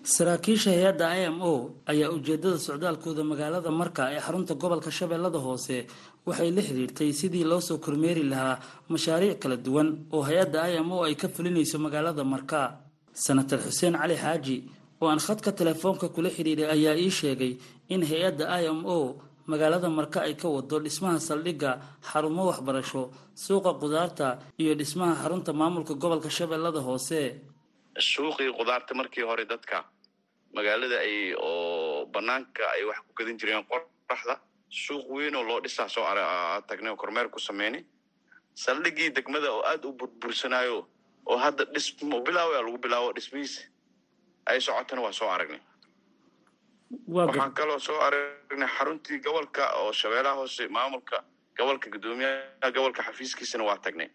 saraakiisha 0.04 0.70
hay'adda 0.74 1.06
i 1.14 1.26
m 1.30 1.38
o 1.42 1.70
ayaa 1.86 2.10
ujeedada 2.10 2.58
socdaalkooda 2.58 3.22
magaalada 3.22 3.70
marka 3.70 4.10
ee 4.10 4.18
xarunta 4.18 4.54
gobolka 4.54 4.90
shabeellada 4.90 5.38
hoose. 5.38 5.86
Waxay 6.26 6.50
la 6.50 6.62
xiriirtay 6.62 7.12
sidii 7.14 7.44
loo 7.44 7.60
soo 7.60 7.78
kormeeri 7.78 8.22
lahaa 8.26 8.58
mashaariic 8.90 9.38
kala 9.38 9.56
duwan 9.56 9.88
oo 10.12 10.22
hay'adda 10.26 10.58
i 10.74 10.82
m 10.82 10.90
o 10.92 11.04
ay 11.06 11.14
ka 11.14 11.28
fulinayso 11.28 11.78
magaalada 11.78 12.24
marka. 12.24 12.82
Senator 13.14 13.58
xuseen 13.62 13.94
cali 13.94 14.16
xaaji 14.18 14.56
oo 15.00 15.06
aan 15.08 15.20
khadka 15.22 15.52
telefoonka 15.54 16.08
kula 16.10 16.30
xidhiiray 16.34 16.66
ayaa 16.74 16.98
ii 16.98 17.10
sheegay 17.10 17.52
in 17.94 18.02
hay'adda 18.02 18.50
i 18.58 18.66
m 18.66 18.82
o 18.84 19.22
magaalada 19.46 19.86
marka 19.88 20.26
ay 20.26 20.34
ka 20.34 20.48
wado 20.50 20.82
dhismaha 20.82 21.20
saldhigga 21.22 21.78
xarumo 22.10 22.50
waxbarasho 22.50 23.10
suuqa 23.38 23.78
qudaarta 23.78 24.38
iyo 24.58 24.74
dhismaha 24.74 25.14
xarunta 25.22 25.52
maamulka 25.54 25.94
gobolka 25.94 26.26
shabeellada 26.30 26.80
hoose. 26.82 27.38
Suuqii 27.98 28.50
qudaarta 28.58 28.94
markii 28.98 29.22
hore 29.28 29.44
dadka 29.44 29.84
magaalada 30.56 30.98
ay 31.06 31.34
oo 31.34 32.06
banaanka 32.14 32.62
ay 32.74 32.82
wax 32.88 32.98
ku 33.06 33.12
gadan 33.18 33.38
jireen 33.40 33.64
qoraxda. 33.70 34.34
Suuq 34.84 35.06
weyn 35.14 35.34
oo 35.36 35.42
loo 35.48 35.60
dhisaa 35.64 35.88
soo 35.88 36.04
tagnay 36.68 36.96
kormeer 36.96 37.28
ku 37.30 37.38
sameynay 37.38 37.84
saldhiggii 38.54 39.10
degmada 39.16 39.48
oo 39.52 39.62
aada 39.70 39.88
u 39.88 39.92
burbursanaayo 39.92 40.78
oo 41.26 41.36
hadda 41.44 41.64
dhismo 41.74 42.20
bilaawa 42.26 42.62
lagu 42.62 42.78
bilaabo 42.78 43.12
dhismihiisa 43.16 43.62
ay 44.46 44.60
socotana 44.60 45.02
waa 45.02 45.12
soo 45.12 45.28
aragnay. 45.30 45.60
Waxaan 47.08 47.52
kaloo 47.54 47.78
soo 47.78 47.98
aragnay 48.06 48.68
xaruntii 48.76 49.18
gobolka 49.24 49.64
oo 49.80 49.92
shabeellaha 49.92 50.36
hoose 50.40 50.68
maamulka 50.68 51.16
gobolka 51.58 51.90
guddoomiyaha 51.90 52.70
gobolka 52.74 53.02
xafiiskiisana 53.02 53.64
waa 53.64 53.78
tagnay. 53.84 54.08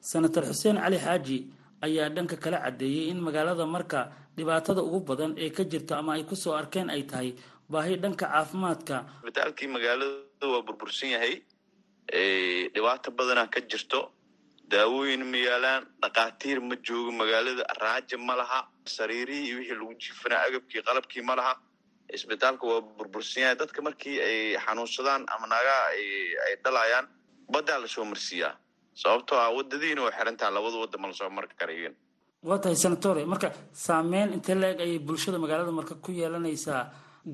Senator 0.00 0.42
xuseen 0.44 0.76
cali 0.84 0.98
xaaji 0.98 1.38
ayaa 1.86 2.08
dhanka 2.16 2.36
kala 2.44 2.58
caddeeyey 2.64 3.04
in 3.12 3.18
magaalada 3.26 3.66
marka 3.76 4.00
dhibaatada 4.36 4.80
ugu 4.86 5.00
badan 5.08 5.32
ee 5.44 5.50
ka 5.56 5.62
jirta 5.72 5.98
ama 6.00 6.12
ay 6.16 6.24
ku 6.30 6.36
soo 6.44 6.54
arkeen 6.60 6.88
ay 6.90 7.02
tahay 7.10 7.30
baahi 7.72 7.96
dhanka 8.02 8.26
caafimaadka. 8.32 8.96
Isbitaalkii 9.22 9.68
magaalada 9.76 10.46
waa 10.52 10.62
burbursan 10.66 11.10
yahay 11.16 11.34
dhibaato 12.74 13.10
badana 13.18 13.46
ka 13.50 13.60
jirto. 13.60 14.10
Daawooyin 14.68 15.24
ma 15.30 15.36
yaalaan 15.36 15.82
dhakhaatiir 16.02 16.60
ma 16.60 16.76
joogo 16.86 17.12
magaalada 17.12 17.64
raaja 17.82 18.16
ma 18.18 18.34
laha 18.36 18.60
sariirihii 18.96 19.46
iyo 19.48 19.56
wixii 19.58 19.74
lagu 19.80 19.94
jiifanaa 20.02 20.42
agabkii 20.48 20.82
qalabkii 20.88 21.22
ma 21.28 21.34
laha. 21.36 21.54
Isbitaalka 22.16 22.64
waa 22.66 22.80
burbursan 22.80 23.42
yahay. 23.42 23.56
Dadka 23.56 23.82
markii 23.82 24.16
ay 24.20 24.56
xanuunsadaan 24.64 25.22
ama 25.34 25.46
naagaha 25.46 25.84
ay 25.92 26.56
dhalayaan 26.64 27.06
baddaa 27.52 27.78
la 27.82 27.86
soo 27.88 28.04
marsiiyaa 28.04 28.52
sababtoo 29.02 29.38
ah 29.44 29.50
wadadiina 29.56 30.00
way 30.06 30.12
xirantaha 30.18 30.50
labada 30.56 30.76
wadda 30.82 30.98
ma 31.02 31.06
la 31.10 31.14
soo 31.20 31.30
marka 31.38 31.54
karayen 31.60 31.94
waa 32.48 32.58
tahay 32.62 32.76
senatore 32.84 33.22
marka 33.32 33.48
saameyn 33.86 34.32
intee 34.36 34.54
la-eg 34.62 34.80
ayay 34.86 34.98
bulshada 35.08 35.38
magaalada 35.44 35.72
marka 35.80 35.94
ku 36.04 36.10
yeelanaysaa 36.20 36.82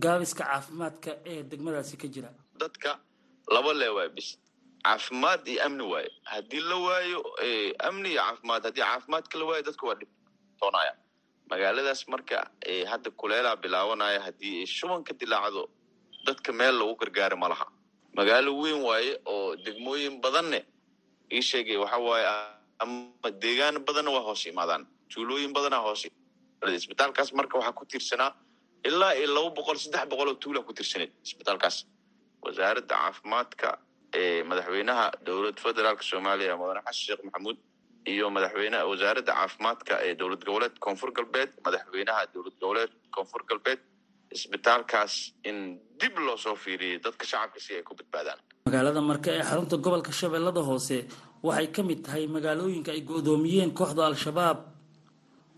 gaabiska 0.05 0.43
caafimaadka 0.51 1.11
ee 1.33 1.39
degmadaasi 1.51 1.97
ka 2.03 2.07
jira. 2.15 2.31
Dadka 2.63 2.91
laba 3.55 3.73
lee 3.81 3.89
waay 3.97 4.09
bis. 4.17 4.29
Caafimaad 4.87 5.43
iyo 5.53 5.61
amni 5.67 5.85
waayo 5.93 6.11
haddii 6.33 6.63
la 6.71 6.77
waayo 6.87 7.19
amni 7.89 8.09
iyo 8.13 8.23
caafimaad 8.27 8.63
haddii 8.67 8.85
caafimaadka 8.91 9.35
la 9.41 9.45
waayo 9.49 9.63
dadka 9.69 9.85
waa 9.89 9.97
dhibtoonaya 10.01 10.93
magaaladaas 11.51 12.03
marka 12.13 12.39
hadda 12.93 13.11
kuleelaa 13.21 13.57
bilaabanaya 13.63 14.21
haddii 14.27 14.55
ay 14.63 14.67
shuban 14.77 15.03
ka 15.09 15.13
dilaacdo 15.23 15.63
dadka 16.27 16.53
meel 16.61 16.75
lagu 16.81 16.95
gargaaro 17.03 17.37
ma 17.43 17.49
laha. 17.53 17.67
Magaalo 18.19 18.51
weyn 18.63 18.81
waaye 18.89 19.13
oo 19.35 19.57
degmooyin 19.67 20.21
badanne 20.25 20.61
ii 21.37 21.43
sheegay 21.51 21.77
waxa 21.83 21.99
waaye 22.09 22.27
ama 22.83 23.29
deegaan 23.45 23.77
badanna 23.89 24.11
waa 24.17 24.25
hoos 24.29 24.43
imaadaan. 24.53 24.83
Tuulooyin 25.13 25.53
badanaa 25.57 25.83
hoos 25.87 26.03
isbitaalkaas 26.81 27.31
marka 27.39 27.55
waxaa 27.59 27.73
ku 27.79 27.85
tiirsanaa 27.93 28.31
ilaa 28.89 29.13
iyo 29.19 29.29
laba 29.37 29.51
boqol 29.59 29.79
saddex 29.85 30.05
boqol 30.13 30.29
oo 30.33 30.35
tuula 30.43 30.61
ku 30.67 30.73
tiirsaneed 30.79 31.13
isbitaalkaas. 31.27 31.77
Wasaaradda 32.45 32.95
caafimaadka 32.95 33.69
ee 34.21 34.43
madaxweynaha 34.51 35.05
dowlad 35.27 35.57
federaalka 35.65 36.03
soomaaliya 36.11 36.55
mudane 36.61 36.81
xasan 36.87 37.03
sheekh 37.07 37.23
maxamuud 37.27 37.59
iyo 38.13 38.27
madaxweyneha 38.37 38.83
wasaaradda 38.93 39.33
caafimaadka 39.39 39.93
ee 40.07 40.13
dowlad 40.21 40.43
goboleed 40.49 40.75
koonfur 40.85 41.11
galbeed 41.19 41.51
madaxweynaha 41.67 42.21
dowlad 42.35 42.57
goboleed 42.63 42.93
koonfur 43.15 43.43
galbeed 43.51 43.81
isbitaalkaas 44.37 45.15
in 45.51 45.59
dib 46.01 46.15
loo 46.27 46.37
soo 46.45 46.57
fiiriyay 46.65 46.99
dadka 47.05 47.25
shacabka 47.31 47.59
si 47.65 47.71
ay 47.79 47.83
ku 47.89 47.93
badbaadaan. 47.99 48.39
Magaalada 48.67 49.01
marka 49.11 49.31
ee 49.37 49.43
xarunta 49.49 49.77
gobolka 49.85 50.13
shabeellada 50.21 50.61
hoose 50.69 50.99
waxay 51.47 51.69
ka 51.75 51.83
mid 51.89 52.01
tahay 52.07 52.25
magaalooyinka 52.37 52.91
ay 52.97 53.01
go-doomiyeen 53.11 53.71
kooxda 53.79 54.03
al-shabaab 54.11 54.59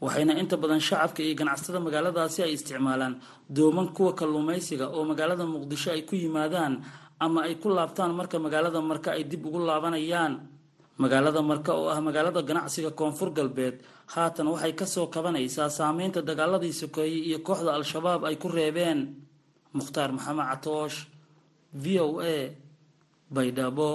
waxayna 0.05 0.33
inta 0.43 0.57
badan 0.63 0.81
shacabka 0.89 1.21
iyo 1.27 1.35
ganacsatada 1.41 1.81
magaaladaasi 1.87 2.39
ay 2.47 2.53
isticmaalaan 2.57 3.15
dooman 3.57 3.89
kuwa 3.97 4.13
kalluumaysiga 4.21 4.87
oo 4.97 5.03
magaalada 5.11 5.45
muqdisho 5.55 5.89
ay 5.95 6.03
ku 6.09 6.15
yimaadaan 6.23 6.75
ama 7.25 7.41
ay 7.47 7.55
ku 7.63 7.69
laabtaan 7.77 8.13
marka 8.19 8.37
magaalada 8.47 8.81
marka 8.91 9.09
ay 9.17 9.23
dib 9.31 9.43
ugu 9.47 9.59
laabanayaan 9.69 10.33
magaalada 11.03 11.41
marka 11.51 11.73
oo 11.81 11.89
ah 11.95 12.01
magaalada 12.07 12.41
ganacsiga 12.49 12.91
koonfur 12.99 13.31
galbeed 13.39 13.77
haatan 14.15 14.47
waxay 14.53 14.73
ka 14.81 14.87
soo 14.95 15.07
kabanaysaa 15.15 15.71
saameynta 15.79 16.21
dagaaladii 16.29 16.75
sokeeyey 16.83 17.21
iyo 17.29 17.39
kooxda 17.47 17.71
al-shabaab 17.79 18.21
ay 18.29 18.37
ku 18.43 18.49
reebeen. 18.57 19.01
Mukhtaar 19.79 20.11
maxamed 20.17 20.47
catoosh 20.51 20.99
v 21.83 21.85
o 22.05 22.09
a 22.21 22.37
baydhabo 23.35 23.91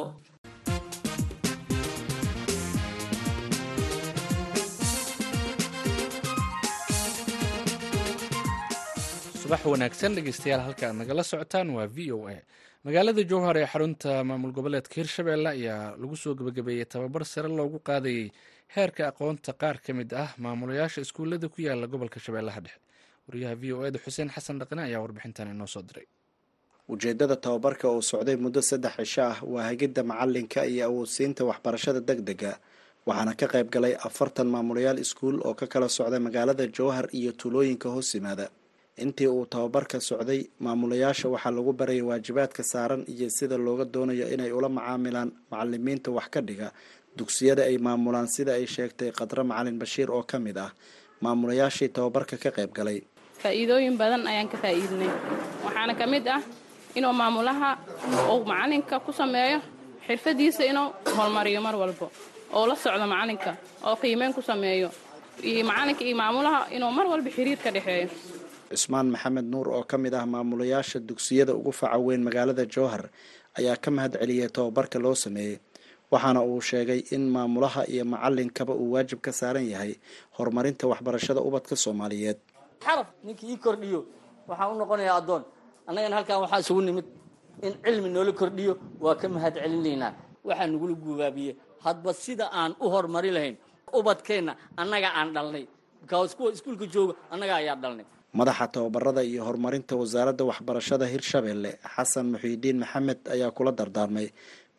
subax 9.48 9.66
wanaagsan 9.72 10.12
dhegeystayaal 10.18 10.62
halka 10.68 10.86
aad 10.90 10.96
nagala 11.02 11.24
socotaan 11.32 11.70
waa 11.78 11.88
v 11.96 12.12
o 12.12 12.28
a. 12.28 12.36
Magaalada 12.86 13.24
jowhar 13.32 13.56
ee 13.62 13.66
xarunta 13.74 14.12
maamul 14.30 14.52
goboleedka 14.58 14.96
hirshabelle 15.00 15.48
ayaa 15.56 15.96
lagu 16.02 16.16
soo 16.24 16.34
gebagabeeyey 16.40 16.86
tababar 16.94 17.24
sare 17.34 17.48
loogu 17.60 17.80
qaadayey 17.90 18.26
heerka 18.76 19.04
aqoonta 19.12 19.52
qaar 19.62 19.78
ka 19.86 19.92
mid 20.00 20.12
ah 20.24 20.30
maamulayaasha 20.44 21.00
iskuullada 21.06 21.48
ku 21.54 21.60
yaalla 21.68 21.88
gobolka 21.94 22.20
shabeellaha 22.26 22.60
dhexe. 22.66 22.80
Wariyaha 23.28 23.56
v 23.62 23.74
o 23.74 23.86
eda 23.88 24.00
xuseen 24.06 24.30
xasan 24.36 24.60
dhaqne 24.62 24.82
ayaa 24.88 25.00
warbixintan 25.04 25.48
inoo 25.56 25.68
soo 25.68 25.82
diray. 25.90 26.08
Ujeedada 26.92 27.36
tababarka 27.36 27.88
oo 27.88 28.02
socday 28.02 28.36
muddo 28.36 28.62
saddex 28.62 28.96
cisho 29.00 29.22
ah 29.32 29.38
waa 29.54 29.64
hagidda 29.70 30.04
macalinka 30.04 30.66
iyo 30.68 30.84
awoodsiinta 30.92 31.42
waxbarashada 31.50 32.00
deg 32.10 32.20
dega 32.30 32.52
waxaana 33.08 33.34
ka 33.40 33.48
qayb 33.54 33.68
galay 33.76 33.94
afartan 34.08 34.48
maamulayaal 34.54 35.00
iskuul 35.06 35.40
oo 35.48 35.54
ka 35.60 35.68
kala 35.72 35.88
socda 35.90 36.20
magaalada 36.20 36.68
jowhar 36.78 37.08
iyo 37.20 37.32
tuulooyinka 37.40 37.88
hoos 37.96 38.12
yimaada 38.16 38.48
intii 39.04 39.28
uu 39.28 39.46
tababarka 39.46 39.98
socday 40.10 40.42
maamulayaasha 40.66 41.28
waxaa 41.34 41.52
lagu 41.58 41.72
barayay 41.80 42.02
waajibaadka 42.10 42.64
saaran 42.72 43.02
iyo 43.14 43.28
sida 43.38 43.58
looga 43.66 43.86
doonayo 43.94 44.26
inay 44.34 44.52
ula 44.58 44.70
macaamilaan 44.78 45.30
macalimiinta 45.52 46.10
wax 46.18 46.28
ka 46.34 46.42
dhiga 46.48 46.68
dugsiyada 47.18 47.62
ay 47.70 47.78
maamulaan 47.78 48.28
sida 48.36 48.52
ay 48.58 48.66
sheegtay 48.76 49.12
khadre 49.18 49.44
macalin 49.52 49.78
bashiir 49.82 50.10
oo 50.12 50.24
ka 50.32 50.38
mid 50.40 50.58
ah. 50.58 50.72
Maamulayaashii 51.22 51.90
tababarka 51.96 52.38
ka 52.44 52.50
qayb 52.58 52.72
galay. 52.78 53.00
Faa'iidooyin 53.42 53.98
badan 54.02 54.22
ayaan 54.32 54.50
ka 54.54 54.58
faa'iidnay. 54.64 55.10
Waxaana 55.66 55.94
ka 56.00 56.06
mid 56.14 56.26
ah 56.36 56.42
inuu 56.98 57.14
maamulaha 57.22 57.70
uu 58.34 58.46
macalinka 58.46 58.96
ku 59.06 59.12
sameeyo 59.14 59.58
xirfadiisa 60.06 60.62
inuu 60.70 60.94
horumariyo 61.18 61.62
mar 61.62 61.76
walbo 61.82 62.06
oo 62.54 62.66
la 62.70 62.76
socdo 62.84 63.06
macalinka 63.14 63.52
oo 63.88 63.96
qiimeyn 64.02 64.34
ku 64.38 64.42
sameeyo. 64.42 64.90
Iyo 65.42 65.66
macalinka 65.70 66.02
iyo 66.06 66.16
maamulaha 66.22 66.60
inuu 66.76 66.92
mar 66.98 67.06
walba 67.12 67.30
xiriir 67.36 67.58
ka 67.66 67.70
dhexeeyo 67.76 68.10
cusmaan 68.72 69.08
maxamed 69.14 69.46
nuur 69.54 69.68
oo 69.78 69.84
ka 69.92 69.98
mid 69.98 70.14
ah 70.14 70.26
maamulayaasha 70.34 71.00
dugsiyada 71.10 71.54
ugu 71.60 71.72
faca 71.80 71.98
weyn 72.06 72.22
magaalada 72.28 72.66
jowhar 72.66 73.04
ayaa 73.60 73.76
ka 73.84 73.90
mahad 73.92 74.14
celiyay 74.22 74.50
tababarka 74.56 74.98
loo 75.00 75.16
sameeyey 75.16 75.56
waxaana 76.12 76.42
uu 76.52 76.62
sheegay 76.70 77.00
in 77.16 77.24
maamulaha 77.36 77.82
iyo 77.94 78.04
macalinkaba 78.06 78.74
uu 78.82 78.92
waajib 78.96 79.20
ka 79.26 79.32
saaran 79.40 79.66
yahay 79.74 79.94
horumarinta 80.38 80.88
waxbarashada 80.92 81.42
ubadka 81.42 81.76
soomaaliyeed. 81.76 82.38
Xaraf 82.86 83.08
ninkii 83.26 83.50
ii 83.54 83.58
kordhiyo 83.66 84.00
waxaan 84.48 84.72
u 84.72 84.78
noqonayaa 84.82 85.18
addoon. 85.22 85.44
Annagana 85.88 86.16
halkan 86.18 86.40
waxaa 86.44 86.60
isugu 86.64 86.82
nimid 86.88 87.06
in 87.66 87.74
cilmi 87.84 88.10
noola 88.16 88.32
kordhiyo 88.42 88.74
waa 89.04 89.16
ka 89.22 89.28
mahad 89.36 89.56
celinaynaa. 89.64 90.12
Waxaa 90.48 90.68
nagula 90.72 90.94
guubaabiye 91.04 91.52
hadba 91.86 92.12
sida 92.24 92.46
aan 92.60 92.72
u 92.80 92.86
horumari 92.94 93.32
lahayn 93.36 93.56
ubadkeenna 94.00 94.54
annaga 94.82 95.10
aan 95.20 95.30
dhalnay. 95.36 95.66
Bikaas 96.02 96.36
kuwa 96.38 96.52
iskuulka 96.56 96.86
jooga 96.94 97.14
annaga 97.34 97.56
ayaa 97.62 97.76
dhalnay 97.84 98.06
madaxa 98.38 98.66
tababarada 98.74 99.22
iyo 99.32 99.42
horumarinta 99.48 99.94
wasaaradda 100.02 100.44
waxbarashada 100.50 101.06
hirshabelle 101.14 101.72
xasan 101.96 102.26
muxiidiin 102.34 102.78
maxamed 102.84 103.20
ayaa 103.34 103.52
kula 103.58 103.72
dardaarmay 103.80 104.28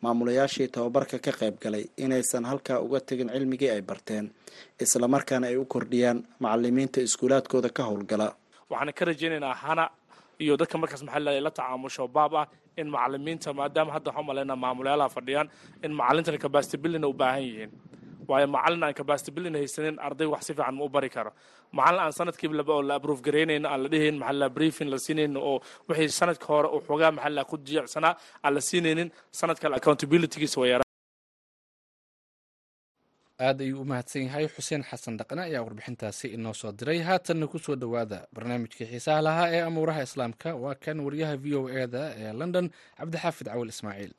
maamulayaashii 0.03 0.67
tababarka 0.75 1.17
ka 1.25 1.31
qayb 1.39 1.55
galay 1.63 1.83
inaysan 2.05 2.43
halkaa 2.49 2.77
uga 2.85 2.99
tegin 3.07 3.29
cilmigii 3.35 3.69
ay 3.75 3.81
barteen 3.89 4.25
islamarkaana 4.83 5.45
ay 5.51 5.57
u 5.57 5.65
kordhiyaan 5.73 6.17
macalimiinta 6.43 6.99
iskuulaadkooda 7.07 7.69
ka 7.77 7.81
howlgala. 7.89 8.27
Waxaan 8.71 8.93
ka 8.97 9.03
rajaynaynaa 9.09 9.53
hana 9.63 9.85
iyo 10.43 10.53
dadka 10.59 10.75
markaas 10.81 11.01
maxaa 11.07 11.19
la 11.45 11.51
tacaamusho 11.57 12.03
baab 12.15 12.33
ah 12.41 12.45
in 12.81 12.87
macalimiinta 12.95 13.49
maadaama 13.59 13.91
hadda 13.95 14.09
waxaan 14.09 14.23
umalaynaa 14.25 14.55
maamulayaalaha 14.63 15.09
fadhiyaan 15.17 15.47
in 15.85 15.91
macalintana 15.99 16.37
kabastabilina 16.45 17.07
u 17.07 17.13
baahan 17.21 17.43
yihiin 17.47 17.71
waayo 18.29 18.47
macalin 18.55 18.83
aan 18.85 18.93
kabastabilin 18.99 19.55
haysanin 19.59 19.97
arday 20.07 20.27
wax 20.33 20.41
si 20.47 20.53
fiican 20.57 20.75
ma 20.79 20.83
u 20.85 20.89
bari 20.95 21.09
karo. 21.15 21.31
Macalin 21.77 21.99
aan 22.05 22.13
sanadkiiba 22.19 22.63
oo 22.73 22.81
la 22.89 22.95
abroof 22.99 23.19
garaynayno 23.25 23.67
aan 23.73 23.81
la 23.83 23.89
dhihayn 23.93 24.17
maxaa 24.21 24.39
la 24.41 24.47
briefing 24.57 24.89
la 24.93 24.97
siinayno 25.05 25.39
oo 25.49 25.57
wixii 25.89 26.09
sanadka 26.19 26.45
hore 26.51 26.67
uu 26.75 26.81
xoogaa 26.87 27.11
maxaa 27.17 27.29
la 27.37 27.43
ku 27.49 27.55
jiyacsanaa 27.67 28.13
aan 28.45 28.53
la 28.55 28.61
siinaynin 28.69 29.09
sanadka 29.39 29.65
accountabilitygiisa 29.77 30.57
waa 30.61 30.67
yara 30.73 30.83
aad 33.47 33.61
ayuu 33.65 33.81
u 33.81 33.85
mahadsan 33.91 34.23
yahay. 34.27 34.45
Xuseen 34.55 34.83
xasan 34.89 35.17
dhaqne 35.19 35.41
ayaa 35.47 35.63
warbixintaasi 35.65 36.27
inoo 36.35 36.53
soo 36.61 36.71
diray. 36.79 36.99
Haatanna 37.09 37.47
ku 37.47 37.57
soo 37.65 37.75
dhowaada 37.81 38.27
barnaamijkii 38.35 38.85
xiisaha 38.91 39.21
lahaa 39.27 39.47
ee 39.55 39.61
amuuraha 39.69 40.01
islaamka. 40.07 40.49
Waa 40.63 40.75
kan 40.83 40.97
wariyaha 41.05 41.35
v 41.43 41.45
o 41.59 41.69
e 41.69 41.87
da 41.87 42.03
ee 42.23 42.33
london 42.41 42.65
cabdixaafid 42.99 43.47
cawil 43.47 43.69
ismaaciil 43.75 44.13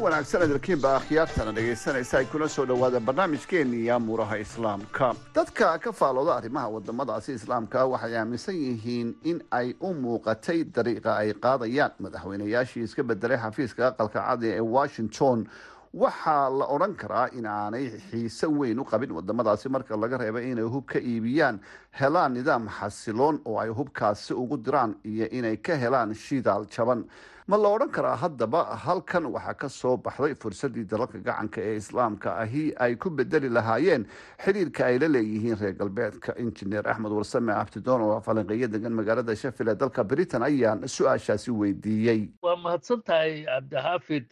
wanaagsan 0.00 0.42
edarkiinba 0.46 0.90
akhyaartana 0.96 1.52
dhegaysanaysa 1.52 2.18
ay 2.18 2.24
kuna 2.32 2.48
soo 2.48 2.64
dhowaada 2.66 3.00
barnaamijkeennii 3.00 3.90
amuuraha 3.90 4.38
islaamka. 4.38 5.14
Dadka 5.34 5.78
ka 5.78 5.92
faalooda 5.92 6.36
arrimaha 6.36 6.68
wadamadaasi 6.68 7.32
islaamka 7.32 7.86
waxay 7.86 8.16
aaminsan 8.16 8.54
yihiin 8.54 9.14
in 9.24 9.42
ay 9.50 9.74
u 9.80 9.92
muuqatay 9.94 10.64
dariiqa 10.64 11.16
ay 11.16 11.32
qaadayaan. 11.34 11.92
Madaxweynayaashii 12.00 12.82
iska 12.82 13.02
bedelay 13.02 13.36
xafiiska 13.36 13.86
aqalka 13.88 14.20
cadi 14.28 14.48
ee 14.48 14.60
washington. 14.60 15.46
Waxaa 15.94 16.48
la 16.50 16.64
odhan 16.66 16.94
karaa 16.94 17.28
in 17.32 17.46
aanay 17.46 17.90
xiise 18.10 18.46
weyn 18.46 18.78
u 18.80 18.84
qabin 18.84 19.10
wadamadaasi 19.12 19.68
marka 19.68 19.96
laga 19.96 20.16
reebay 20.18 20.50
inay 20.52 20.64
hub 20.64 20.86
ka 20.86 20.98
iibiyaan 20.98 21.60
helaan 22.00 22.32
nidaam 22.34 22.68
xasiloon 22.68 23.40
oo 23.44 23.58
ay 23.58 23.68
hubkaasi 23.68 24.34
ugu 24.34 24.56
diraan 24.56 24.94
iyo 25.04 25.26
inay 25.30 25.56
ka 25.56 25.74
helaan 25.76 26.14
shidaal 26.14 26.64
jaban 26.70 27.04
ma 27.50 27.56
la 27.56 27.68
odhan 27.74 27.90
karaa 27.96 28.16
haddaba 28.22 28.60
halkan 28.84 29.24
waxaa 29.34 29.54
ka 29.60 29.68
soo 29.68 29.96
baxday 29.96 30.34
fursaddii 30.42 30.84
dalalka 30.92 31.18
gacanka 31.28 31.60
ee 31.68 31.76
islaamka 31.82 32.34
ahi 32.42 32.64
ay 32.84 32.94
ku 33.02 33.10
bedeli 33.10 33.48
lahaayeen 33.56 34.04
xiriirka 34.44 34.84
ay 34.86 34.98
la 35.02 35.08
leeyihiin 35.14 35.56
reer 35.60 35.72
galbeedka. 35.80 36.34
Injineer 36.44 36.86
axmed 36.92 37.12
warsame 37.18 37.52
abtidoon 37.52 38.02
oo 38.06 38.20
falanqeeyo 38.26 38.68
degan 38.74 38.92
magaalada 39.00 39.36
shafil 39.42 39.68
ee 39.68 39.74
dalka 39.82 40.04
britain 40.04 40.42
ayaan 40.42 40.86
su'aashaasi 40.94 41.50
weydiiyey. 41.60 42.20
Waa 42.42 42.56
mahadsan 42.56 43.02
tahay 43.02 43.44
cabdixaafid 43.48 44.26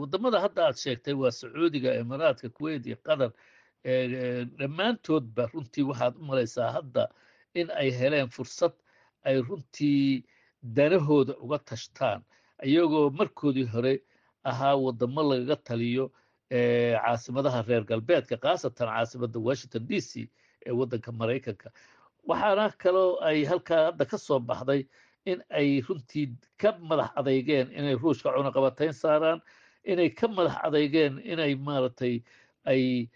waddamada 0.00 0.40
hadda 0.40 0.60
aad 0.68 0.76
sheegtay 0.84 1.14
waa 1.14 1.30
sacuudiga 1.40 1.94
imaaraadka 2.00 2.48
kuwait 2.48 2.86
iyo 2.86 2.96
qatar. 3.04 3.30
Dhammaantoodba 4.58 5.46
runtii 5.52 5.82
waxaad 5.90 6.14
u 6.20 6.24
malaysaa 6.30 6.70
hadda 6.78 7.08
in 7.54 7.68
ay 7.70 7.90
heleen 8.00 8.28
fursad 8.30 8.72
ay 9.24 9.36
runtii 9.42 10.24
danahooda 10.62 11.34
uga 11.44 11.58
tashtaan 11.58 12.20
iyagoo 12.64 13.10
markoodii 13.10 13.64
hore 13.74 14.02
ahaa 14.44 14.76
wadamo 14.76 15.22
lagaga 15.22 15.56
taliyo 15.56 16.12
caasimadaha 16.50 17.62
reer 17.68 17.84
galbeedka 17.84 18.36
khaasatan 18.36 18.88
caasimadda 18.88 19.38
washington 19.40 19.86
d 19.86 20.00
c 20.00 20.30
ee 20.66 20.70
waddanka 20.72 21.12
maraykanka 21.12 21.70
waxaana 22.28 22.70
kaloo 22.82 23.20
ay 23.28 23.44
halkaa 23.44 23.84
hadda 23.90 24.04
ka 24.04 24.18
soo 24.18 24.38
baxday 24.40 24.86
in 25.24 25.42
ay 25.50 25.80
runtii 25.86 26.26
ka 26.60 26.72
madax 26.80 27.10
adeygeen 27.20 27.68
inay 27.78 27.94
ruushka 27.94 28.32
cunaqabatayn 28.36 28.92
saaraan 28.92 29.40
inay 29.84 30.10
ka 30.10 30.28
madax 30.28 30.56
adeygeen 30.66 31.18
inay 31.24 31.54
maaragtay 31.54 32.22
ay 32.64 33.08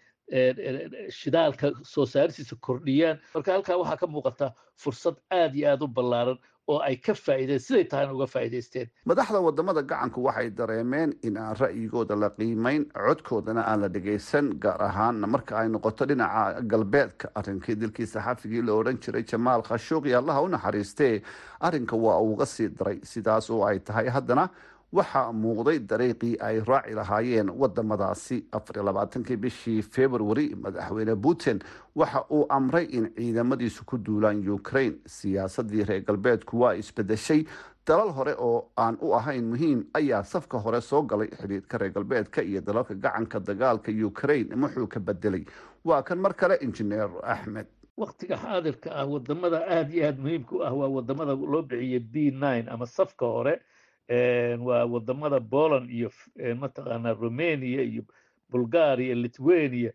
shidaalka 1.09 1.71
soo 1.83 2.05
saaristiisa 2.05 2.55
kordhiyaan. 2.61 3.19
Marka 3.33 3.51
halkaa 3.53 3.77
waxaa 3.77 3.97
ka 3.97 4.07
muuqata 4.07 4.53
fursad 4.75 5.15
aad 5.31 5.55
iyo 5.55 5.69
aad 5.71 5.81
u 5.83 5.87
ballaaran 5.87 6.37
oo 6.67 6.79
ay 6.79 6.95
ka 6.97 7.13
faa'iideen 7.13 7.59
siday 7.59 7.83
tahayna 7.91 8.13
uga 8.13 8.27
faa'iidaysteen. 8.27 8.87
Madaxda 9.05 9.39
waddamada 9.41 9.81
gacanku 9.83 10.23
waxay 10.23 10.49
dareemeen 10.49 11.13
in 11.23 11.37
aan 11.37 11.55
ra'yigooda 11.55 12.15
la 12.19 12.29
qiimayn 12.29 12.85
codkoodana 12.93 13.61
aan 13.67 13.81
la 13.81 13.87
dhegaysan 13.89 14.53
gaar 14.59 14.81
ahaanna 14.81 15.27
marka 15.27 15.57
ay 15.59 15.67
noqoto 15.69 16.05
dhinaca 16.05 16.61
galbeedka. 16.61 17.31
Arrinkii 17.35 17.75
dilkii 17.75 18.07
saxaafigii 18.07 18.61
la 18.61 18.73
odhan 18.73 18.97
jiray 19.03 19.23
jamaal 19.23 19.61
khashuuqi 19.63 20.15
allaha 20.15 20.41
u 20.43 20.47
naxariistee 20.47 21.21
arrinka 21.59 21.95
waa 21.95 22.19
uga 22.19 22.45
sii 22.45 22.69
daray 22.69 22.99
sidaas 23.03 23.49
oo 23.49 23.65
ay 23.65 23.79
tahay 23.79 24.07
haddana 24.09 24.49
waxaa 24.97 25.31
muuqday 25.33 25.79
dariiqii 25.89 26.37
ay 26.47 26.59
raaci 26.69 26.93
lahaayeen 26.99 27.49
wadamadaasi 27.61 28.37
afariyo 28.51 28.83
labaatankii 28.85 29.37
bishii 29.37 29.81
februari 29.81 30.55
madaxweyne 30.55 31.15
putin 31.15 31.59
waxa 31.95 32.25
uu 32.31 32.45
amray 32.49 32.85
in 32.85 33.09
ciidamadiisu 33.17 33.85
ku 33.85 33.97
duulaan 33.97 34.43
ukraine. 34.49 34.97
Siyaasadii 35.05 35.83
reer 35.83 36.01
galbeedku 36.01 36.59
waa 36.59 36.73
isbedeshay. 36.75 37.45
Dalal 37.87 38.11
hore 38.15 38.33
oo 38.39 38.69
aan 38.77 38.97
u 39.01 39.13
ahayn 39.15 39.43
muhiim 39.51 39.79
ayaa 39.93 40.23
safka 40.23 40.57
hore 40.59 40.81
soo 40.81 41.01
galay 41.01 41.27
xidhiidka 41.27 41.77
reer 41.77 41.91
galbeedka 41.91 42.41
iyo 42.41 42.61
dalalka 42.61 42.93
gacanka 42.95 43.39
dagaalka 43.39 43.91
ukraine 44.07 44.55
muxuu 44.55 44.87
ka 44.87 44.99
bedelay 44.99 45.43
waa 45.85 46.01
kan 46.03 46.17
mar 46.19 46.33
kale 46.33 46.55
injineer 46.61 47.09
axmed 47.23 47.65
waktiga 47.97 48.37
xaadirka 48.37 48.89
ah 48.95 49.05
waddamada 49.05 49.59
aada 49.67 49.91
iyo 49.93 50.05
aada 50.07 50.21
muhiimka 50.21 50.55
u 50.55 50.63
ah 50.63 50.71
waa 50.73 50.87
waddamada 50.95 51.35
loo 51.35 51.61
bixiyey 51.61 51.99
b 51.99 52.15
nine 52.31 52.65
ama 52.71 52.85
safka 52.87 53.25
hore 53.25 53.59
waa 54.09 54.85
waddamada 54.85 55.39
poland 55.39 55.89
iyo 55.91 56.11
mataqaanaa 56.59 57.13
romania 57.13 57.81
iyo 57.81 58.03
bulgaria 58.49 59.15
lithuania. 59.15 59.91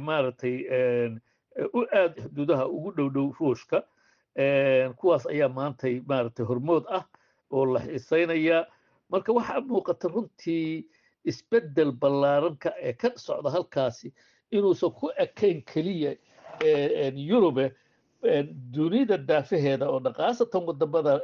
Maaragtay 0.00 0.56
u 1.74 1.80
aad 1.92 2.14
xuduudaha 2.22 2.66
ugu 2.68 2.90
dhow 2.92 3.08
dhow 3.10 3.32
ruushka. 3.40 3.82
Kuwaas 4.96 5.26
ayaa 5.26 5.48
maantay 5.48 6.00
maaragtay 6.06 6.46
hormood 6.46 6.84
ah 6.88 7.04
oo 7.50 7.64
la 7.66 7.80
xiisaynayaa 7.80 8.66
marka 9.10 9.32
waxaa 9.32 9.60
muuqata 9.60 10.08
runtii 10.08 10.84
isbeddel 11.24 11.92
ballaaranka 11.92 12.72
ee 12.82 12.92
ka 12.92 13.10
socda 13.16 13.50
halkaasi 13.50 14.12
inuusan 14.50 14.90
ku 14.90 15.10
ekayn 15.16 15.62
keliya 15.62 16.16
yurube 17.14 17.72
dunida 18.72 19.16
daafaheeda 19.18 19.88
oo 19.90 20.00
dhaqaasatan 20.00 20.62
waddamada 20.66 21.20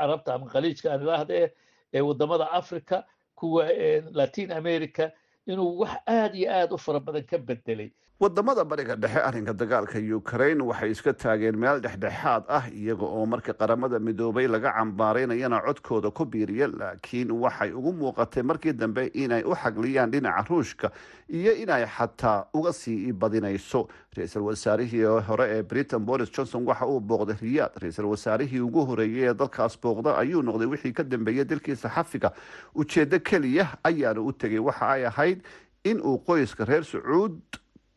carabta 0.00 0.34
ama 0.34 0.46
khaliijka 0.52 0.92
aan 0.92 1.02
idhaahdee 1.02 1.46
ee 1.94 2.00
waddamada 2.08 2.50
africa 2.60 2.96
kuwa 3.34 3.64
latin 4.12 4.52
america 4.52 5.10
inuu 5.46 5.78
wax 5.80 5.94
aad 6.06 6.34
iyo 6.34 6.48
aad 6.52 6.72
u 6.72 6.78
fara 6.78 7.00
badan 7.00 7.24
ka 7.30 7.38
bedelay 7.38 7.90
waddamada 8.20 8.64
bariga 8.64 8.96
dhexe 8.96 9.20
arrinka 9.22 9.52
dagaalka 9.54 9.98
ukraine 10.16 10.60
waxay 10.62 10.90
iska 10.90 11.12
taageen 11.14 11.54
meel 11.56 11.78
dhexdhexaad 11.80 12.44
ah 12.48 12.64
iyaga 12.74 13.06
oo 13.06 13.26
marka 13.26 13.52
qaramada 13.54 14.00
midoobay 14.02 14.48
laga 14.50 14.72
cambaaraynayana 14.74 15.60
codkooda 15.62 16.10
ku 16.10 16.24
biiriya 16.26 16.66
laakiin 16.66 17.30
waxay 17.30 17.70
ugu 17.70 17.92
muuqatay 17.92 18.42
markii 18.42 18.72
dambe 18.74 19.06
inay 19.14 19.42
u 19.46 19.54
xagliyaan 19.54 20.10
dhinaca 20.10 20.42
ruushka 20.50 20.90
iyo 21.30 21.52
inay 21.62 21.86
xataa 21.86 22.46
uga 22.54 22.72
sii 22.72 23.12
badinayso. 23.12 23.86
Ra'iisul 24.16 24.42
wasaarihii 24.50 25.04
hore 25.28 25.46
ee 25.54 25.62
britain 25.62 26.02
boris 26.02 26.32
johnson 26.34 26.66
waxa 26.66 26.86
uu 26.90 26.98
booqday 27.00 27.38
riyaad 27.40 27.78
ra'iisul 27.78 28.10
wasaarihii 28.10 28.60
ugu 28.60 28.82
horeeyey 28.86 29.30
ee 29.30 29.34
dalkaas 29.34 29.78
booqda 29.78 30.18
ayuu 30.18 30.42
noqday 30.42 30.66
wixii 30.66 30.92
ka 30.92 31.04
dambeeyey 31.04 31.44
dilkii 31.44 31.76
saxafiga 31.76 32.32
ujeeddo 32.74 33.20
keliya 33.20 33.78
ayaana 33.84 34.20
u 34.20 34.32
tegay 34.32 34.58
waxa 34.58 34.88
ay 34.90 35.06
ahayd 35.06 35.46
in 35.84 36.00
uu 36.02 36.18
qoyska 36.26 36.64
reer 36.66 36.82
sacuud 36.84 37.38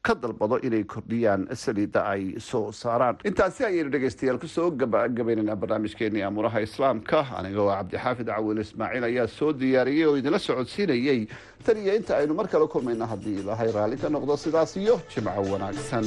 ka 0.01 0.13
dalbado 0.15 0.57
inay 0.67 0.83
kordhiyaan 0.83 1.47
saliidda 1.53 2.01
ay 2.13 2.33
soo 2.39 2.71
saaraan. 2.71 3.17
Intaasi 3.25 3.65
ayaynu 3.65 3.91
dhegaystayaal 3.93 4.39
ku 4.41 4.47
soo 4.47 4.71
gabagabaynaynaa 4.71 5.55
barnaamijkeenii 5.55 6.23
amuuraha 6.25 6.61
islaamka. 6.67 7.21
Aniga 7.37 7.61
oo 7.61 7.69
cabdixaafid 7.69 8.27
cawil 8.33 8.57
ismaaciil 8.65 9.03
ayaa 9.09 9.27
soo 9.27 9.53
diyaariyey 9.53 10.05
oo 10.09 10.17
idinla 10.17 10.39
socodsiinayey 10.39 11.27
tan 11.65 11.77
iyo 11.77 11.93
inta 11.95 12.17
aynu 12.17 12.33
mar 12.33 12.47
kale 12.49 12.67
kulmayna 12.67 13.05
haddii 13.13 13.37
ilaahay 13.45 13.71
raalli 13.77 13.97
ka 14.01 14.09
noqdo 14.09 14.37
sidaas 14.37 14.73
iyo 14.77 14.97
jimco 15.13 15.41
wanaagsan 15.53 16.05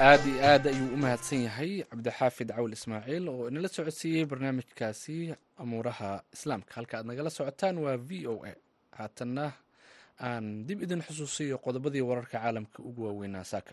aada 0.00 0.24
iyo 0.30 0.40
aad 0.50 0.64
ayuu 0.70 0.94
u 0.94 0.96
mahadsan 1.02 1.42
yahay 1.46 1.72
cabdixaafid 1.90 2.48
cawl 2.56 2.72
ismaaciil 2.76 3.24
oo 3.32 3.48
inala 3.50 3.68
socodsiiyey 3.76 4.24
barnaamijkaasi 4.30 5.16
amuuraha 5.62 6.10
islaamka. 6.34 6.72
Halka 6.76 6.94
aad 6.98 7.06
nagala 7.10 7.30
socotaan 7.38 7.76
waa 7.84 7.96
v 8.08 8.26
o 8.32 8.34
a. 8.44 8.52
Haatanna 8.98 9.46
aan 10.26 10.66
dib 10.66 10.82
idin 10.82 11.02
xusuusiyo 11.06 11.56
qodobadii 11.64 12.00
wararka 12.08 12.38
caalamka 12.38 12.78
ugu 12.88 13.02
waaweynaa 13.06 13.44
saaka. 13.52 13.72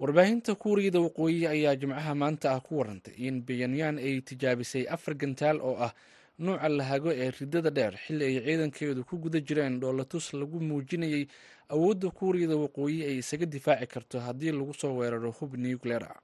Warbaahinta 0.00 0.54
kuuriyada 0.54 1.00
waqooyi 1.06 1.46
ayaa 1.54 1.76
jimcaha 1.80 2.14
maanta 2.14 2.46
ah 2.54 2.60
ku 2.60 2.78
warantay 2.78 3.14
in 3.26 3.42
beyanyan 3.46 3.98
ay 3.98 4.20
tijaabisay 4.28 4.84
afar 4.94 5.14
gantaal 5.14 5.58
oo 5.60 5.76
ah 5.86 5.92
nuuca 6.38 6.68
lahago 6.68 7.10
ee 7.12 7.30
ridada 7.40 7.70
dheer 7.70 7.94
xilli 8.04 8.24
ay 8.24 8.36
ciidankeedu 8.46 9.04
ku 9.04 9.14
guda 9.18 9.40
jireen 9.40 9.80
dhoolatus 9.82 10.32
lagu 10.38 10.60
muujinayay 10.60 11.26
awoodda 11.68 12.10
kuuriyada 12.10 12.56
waqooyi 12.56 12.98
ay 13.08 13.16
isaga 13.22 13.46
difaaci 13.46 13.86
karto 13.86 14.20
haddii 14.20 14.52
lagu 14.52 14.74
soo 14.74 14.96
weeraro 14.96 15.30
hub 15.30 15.54
nucleer 15.56 16.04
ah. 16.04 16.20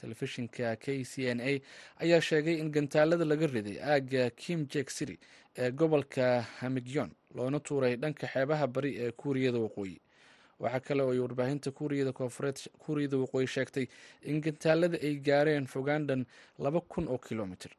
Telefishinka 0.00 0.76
k 0.76 1.04
c 1.04 1.24
n 1.34 1.40
a 1.40 1.60
ayaa 2.00 2.20
sheegay 2.20 2.56
in 2.60 2.70
gantaalada 2.70 3.24
laga 3.24 3.46
riday 3.46 3.76
aagga 3.80 4.30
kim 4.30 4.66
jek 4.68 4.90
city 4.90 5.18
ee 5.56 5.70
gobolka 5.70 6.42
hamigyon 6.60 7.10
loona 7.34 7.60
tuuray 7.60 7.96
dhanka 7.96 8.26
xeebaha 8.26 8.66
bari 8.66 8.96
ee 9.04 9.10
kuuriyada 9.12 9.58
waqooyi. 9.58 9.96
Waxaa 10.60 10.80
kale 10.80 11.02
oo 11.02 11.12
ay 11.12 11.18
warbaahinta 11.18 11.70
kuuriyada 11.70 12.12
koonfureed 12.12 12.56
kuuriyada 12.78 13.16
waqooyi 13.16 13.46
sheegtay 13.46 13.86
in 14.24 14.40
gantaalada 14.40 14.96
ay 15.02 15.14
gaareen 15.20 15.66
fogandan 15.66 16.24
laba 16.58 16.80
kun 16.80 17.08
oo 17.08 17.18
kilomitr 17.18 17.70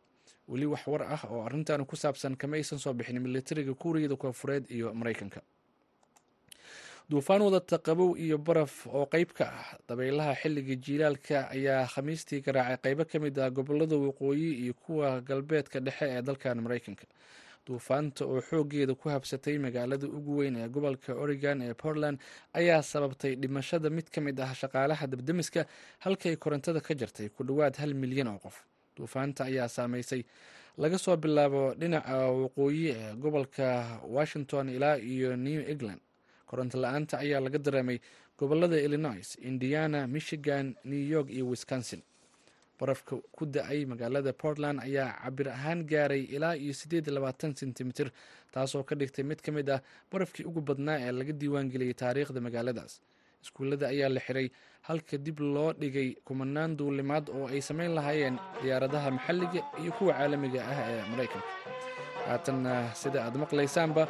weli 0.47 0.65
wax 0.65 0.87
war 0.87 1.03
ah 1.03 1.21
oo 1.29 1.41
arrintan 1.45 1.85
ku 1.85 1.95
saabsan 1.95 2.35
kama 2.37 2.55
aysan 2.57 2.79
soo 2.79 2.93
bixin 2.93 3.19
militariga 3.19 3.73
kuuriyada 3.73 4.15
koonfureed 4.15 4.65
iyo 4.71 4.93
maraykanka 4.93 5.41
duufaan 7.09 7.41
wadata 7.41 7.77
qabow 7.77 8.17
iyo 8.17 8.37
baraf 8.37 8.87
oo 8.87 9.05
qeyb 9.05 9.31
ka 9.37 9.45
ah 9.47 9.77
dabaylaha 9.87 10.35
xilliga 10.41 10.75
jiilaalka 10.75 11.49
ayaa 11.55 11.87
khamiistii 11.87 12.41
garaacay. 12.41 12.77
Qeybo 12.83 13.05
ka 13.05 13.19
mid 13.19 13.39
ah 13.39 13.49
gobollada 13.49 13.95
waqooyi 13.95 14.49
iyo 14.63 14.73
kuwa 14.73 15.21
galbeedka 15.21 15.79
dhexe 15.79 16.05
ee 16.09 16.21
dalkan 16.21 16.59
maraykanka. 16.61 17.05
Duufaanta 17.65 18.25
oo 18.25 18.41
xoogeeda 18.41 18.95
ku 18.95 19.09
habsatay 19.09 19.57
magaalada 19.57 20.07
ugu 20.07 20.37
weyn 20.37 20.55
ee 20.55 20.67
gobolka 20.67 21.15
oregon 21.15 21.61
ee 21.61 21.73
portland 21.73 22.19
ayaa 22.53 22.81
sababtay 22.83 23.35
dhimashada 23.35 23.89
mid 23.89 24.09
ka 24.11 24.21
mid 24.21 24.39
ah 24.39 24.51
shaqaalaha 24.53 25.07
dabdemiska 25.07 25.65
halkay 25.99 26.35
korontada 26.35 26.81
ka 26.81 26.93
jartay 26.95 27.29
ku 27.29 27.43
dhowaad 27.43 27.75
hal 27.79 27.93
milyan 27.93 28.27
oo 28.27 28.39
qof. 28.39 28.63
Duufaanta 28.97 29.45
ayaa 29.47 29.67
saameysay 29.69 30.23
laga 30.77 30.97
soo 30.99 31.15
bilaabo 31.17 31.73
dhinaca 31.79 32.27
waqooyi 32.35 32.91
ee 32.91 33.15
gobolka 33.15 33.99
washington 34.03 34.69
ilaa 34.69 34.97
iyo 34.99 35.35
new 35.35 35.61
england 35.63 36.01
koronto 36.49 36.77
la'aanta 36.83 37.15
ayaa 37.23 37.39
laga 37.45 37.59
dareemay 37.65 37.97
gobollada 38.39 38.77
illinois 38.85 39.29
indiana 39.51 39.99
michigan 40.15 40.65
new 40.91 41.03
york 41.15 41.29
iyo 41.37 41.45
wisconsin. 41.53 42.01
Barafka 42.79 43.17
ku 43.35 43.43
da'ay 43.55 43.79
magaalada 43.91 44.33
portland 44.41 44.77
ayaa 44.87 45.09
cabir 45.23 45.47
ahaan 45.49 45.79
gaaray 45.91 46.23
ilaa 46.35 46.53
iyo 46.63 46.73
siddeed 46.79 47.07
labaatan 47.15 47.55
sentimitir 47.61 48.09
taasoo 48.53 48.83
ka 48.89 48.93
dhigtay 48.99 49.23
mid 49.29 49.39
ka 49.45 49.51
mid 49.51 49.69
ah 49.75 49.81
barafkii 50.11 50.45
ugu 50.49 50.61
badnaa 50.69 50.97
ee 51.05 51.11
laga 51.19 51.33
diiwaangeliyey 51.41 51.93
taariikhda 52.01 52.41
magaaladaas. 52.47 52.93
Iskuullada 53.43 53.85
ayaa 53.93 54.09
la 54.15 54.19
xiray 54.27 54.47
halka 54.87 55.17
dib 55.25 55.39
loo 55.55 55.73
dhigay 55.81 56.09
kumanaan 56.27 56.77
duulimaad 56.79 57.25
oo 57.37 57.47
ay 57.53 57.61
samayn 57.69 57.91
lahaayeen 57.97 58.37
diyaaradaha 58.61 59.09
maxalliga 59.17 59.61
iyo 59.81 59.91
kuwa 59.97 60.13
caalamiga 60.17 60.61
ah 60.71 60.77
ee 60.91 61.01
maraykanka 61.11 61.49
haatanna 62.29 62.73
sida 63.01 63.19
aad 63.25 63.35
maqlaysaanba 63.43 64.03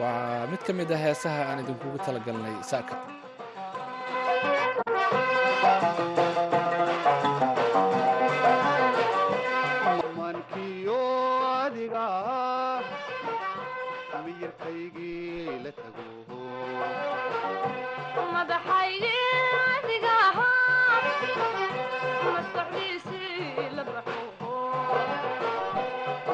waa 0.00 0.46
mid 0.50 0.60
ka 0.66 0.72
mid 0.78 0.90
ah 0.96 1.00
heesaha 1.06 1.40
aan 1.50 1.62
idinkugu 1.62 1.98
talagalnay 2.06 2.56
saaka. 2.70 2.94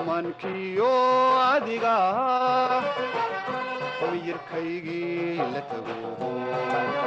Mankiyo 0.06 0.92
adiga 1.52 1.96
miyirkaygii 4.10 5.36
la 5.54 5.62
tago. 5.70 7.00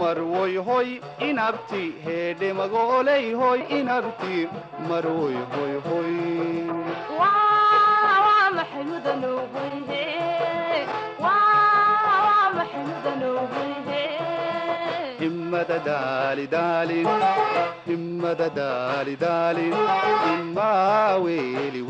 Marwoy 0.00 0.56
hoy 0.68 0.88
inabti 1.28 1.82
heedhe 2.04 2.52
magooley 2.52 3.32
hoy 3.40 3.60
inabti. 3.78 4.48
Marwoy 4.88 5.34
himmada 15.64 15.84
daali 15.84 16.46
daalin 16.46 17.06
himmada 17.86 18.48
daali 18.56 19.14
daalin 19.22 19.72
himmaa 20.24 21.16
weeli 21.24 21.80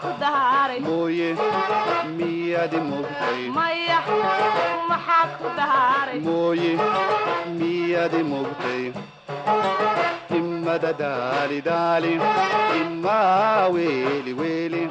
ku 0.00 0.10
daaray 0.22 0.80
mooye 0.86 1.28
miyadi 2.16 2.80
mogtay 2.90 3.40
maya 3.58 3.98
ku 4.08 5.48
mooye 6.28 6.72
mogtay 8.32 8.82
himmada 10.32 10.92
daali 11.04 11.60
daalin 11.70 12.20
himmaa 12.72 13.68
weeli 13.76 14.32
weelin 14.40 14.90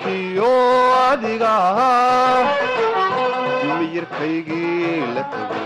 mankiyo 0.00 0.52
adiga 1.10 1.54
miyirkaygii 3.78 5.14
la 5.14 5.22
tago 5.32 5.58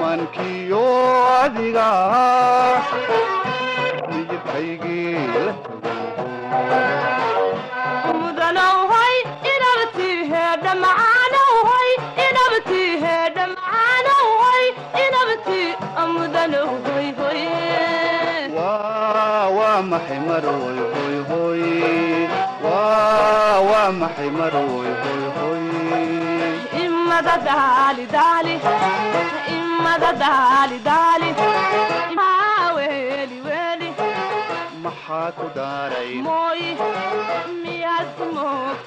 mankiyo 0.00 0.84
adiga 1.42 1.88
miyirkaygii 4.08 5.16
la 5.46 5.54
mudanow 8.20 8.75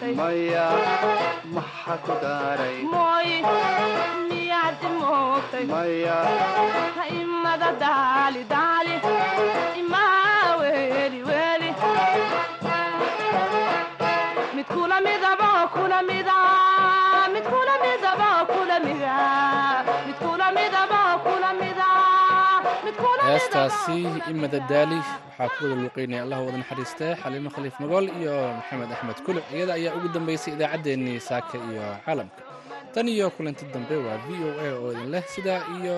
maya 0.10 0.68
maya. 5.68 6.18
Imada 7.10 7.70
daali. 7.80 8.44
Daali 8.50 8.96
weeli 10.94 11.20
weeli 11.30 11.70
mid 14.56 14.66
kula 14.74 14.98
midabo 15.08 15.50
kula 15.76 16.00
mida 16.10 16.38
mid 17.34 17.44
kula 17.52 17.74
midabo 17.86 18.30
kula 18.54 18.78
mida 18.88 19.16
mid 20.08 20.16
kula 20.24 20.48
midabo 20.58 21.00
kula 21.26 21.50
mida 21.62 21.90
mid 22.86 22.96
kula 23.02 23.22
heestaasi 23.30 23.98
imada 24.32 24.60
daali 24.70 25.00
waxaa 25.40 25.50
ku 25.58 25.64
wada 25.66 25.76
luuqeynaya 25.82 26.22
allah 26.26 26.40
wada 26.46 26.58
naxariistee 26.62 27.14
xaliimo 27.22 27.50
khaliif 27.56 27.76
magool 27.82 28.06
iyo 28.20 28.36
maxamed 28.58 28.92
axmed 28.96 29.20
kuluc 29.26 29.46
iyada 29.56 29.74
ayaa 29.80 29.96
ugu 29.98 30.08
dambaysay 30.16 30.54
idaacaddeenii 30.54 31.20
saaka 31.30 31.56
iyo 31.70 31.84
caalamka. 32.06 32.42
Tan 32.94 33.08
iyo 33.08 33.30
kulanti 33.36 33.66
dambe 33.74 33.96
waa 34.06 34.18
v 34.26 34.28
o 34.48 34.50
a 34.66 34.68
oo 34.82 34.92
idin 34.92 35.10
leh. 35.14 35.24
Sidaa 35.34 35.62
iyo 35.80 35.96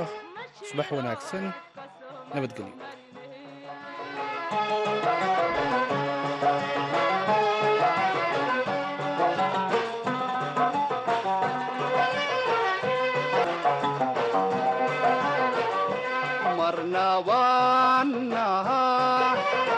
subax 0.67 0.87
wanaagsan 0.91 1.45
nabadgelyo 2.33 2.75
marna 16.57 17.07
waanaha 17.27 18.81
kama 19.55 19.70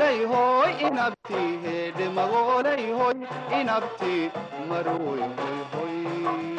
heedhe 0.00 0.26
magooley 0.26 0.26
hoy 0.26 0.72
inabti 0.86 1.40
heedhe 1.64 2.08
magooley 2.16 2.90
hoy 2.98 3.14
inabti 3.60 4.30
marwoy 4.68 5.20
hoy 5.74 5.96
hoy 6.24 6.53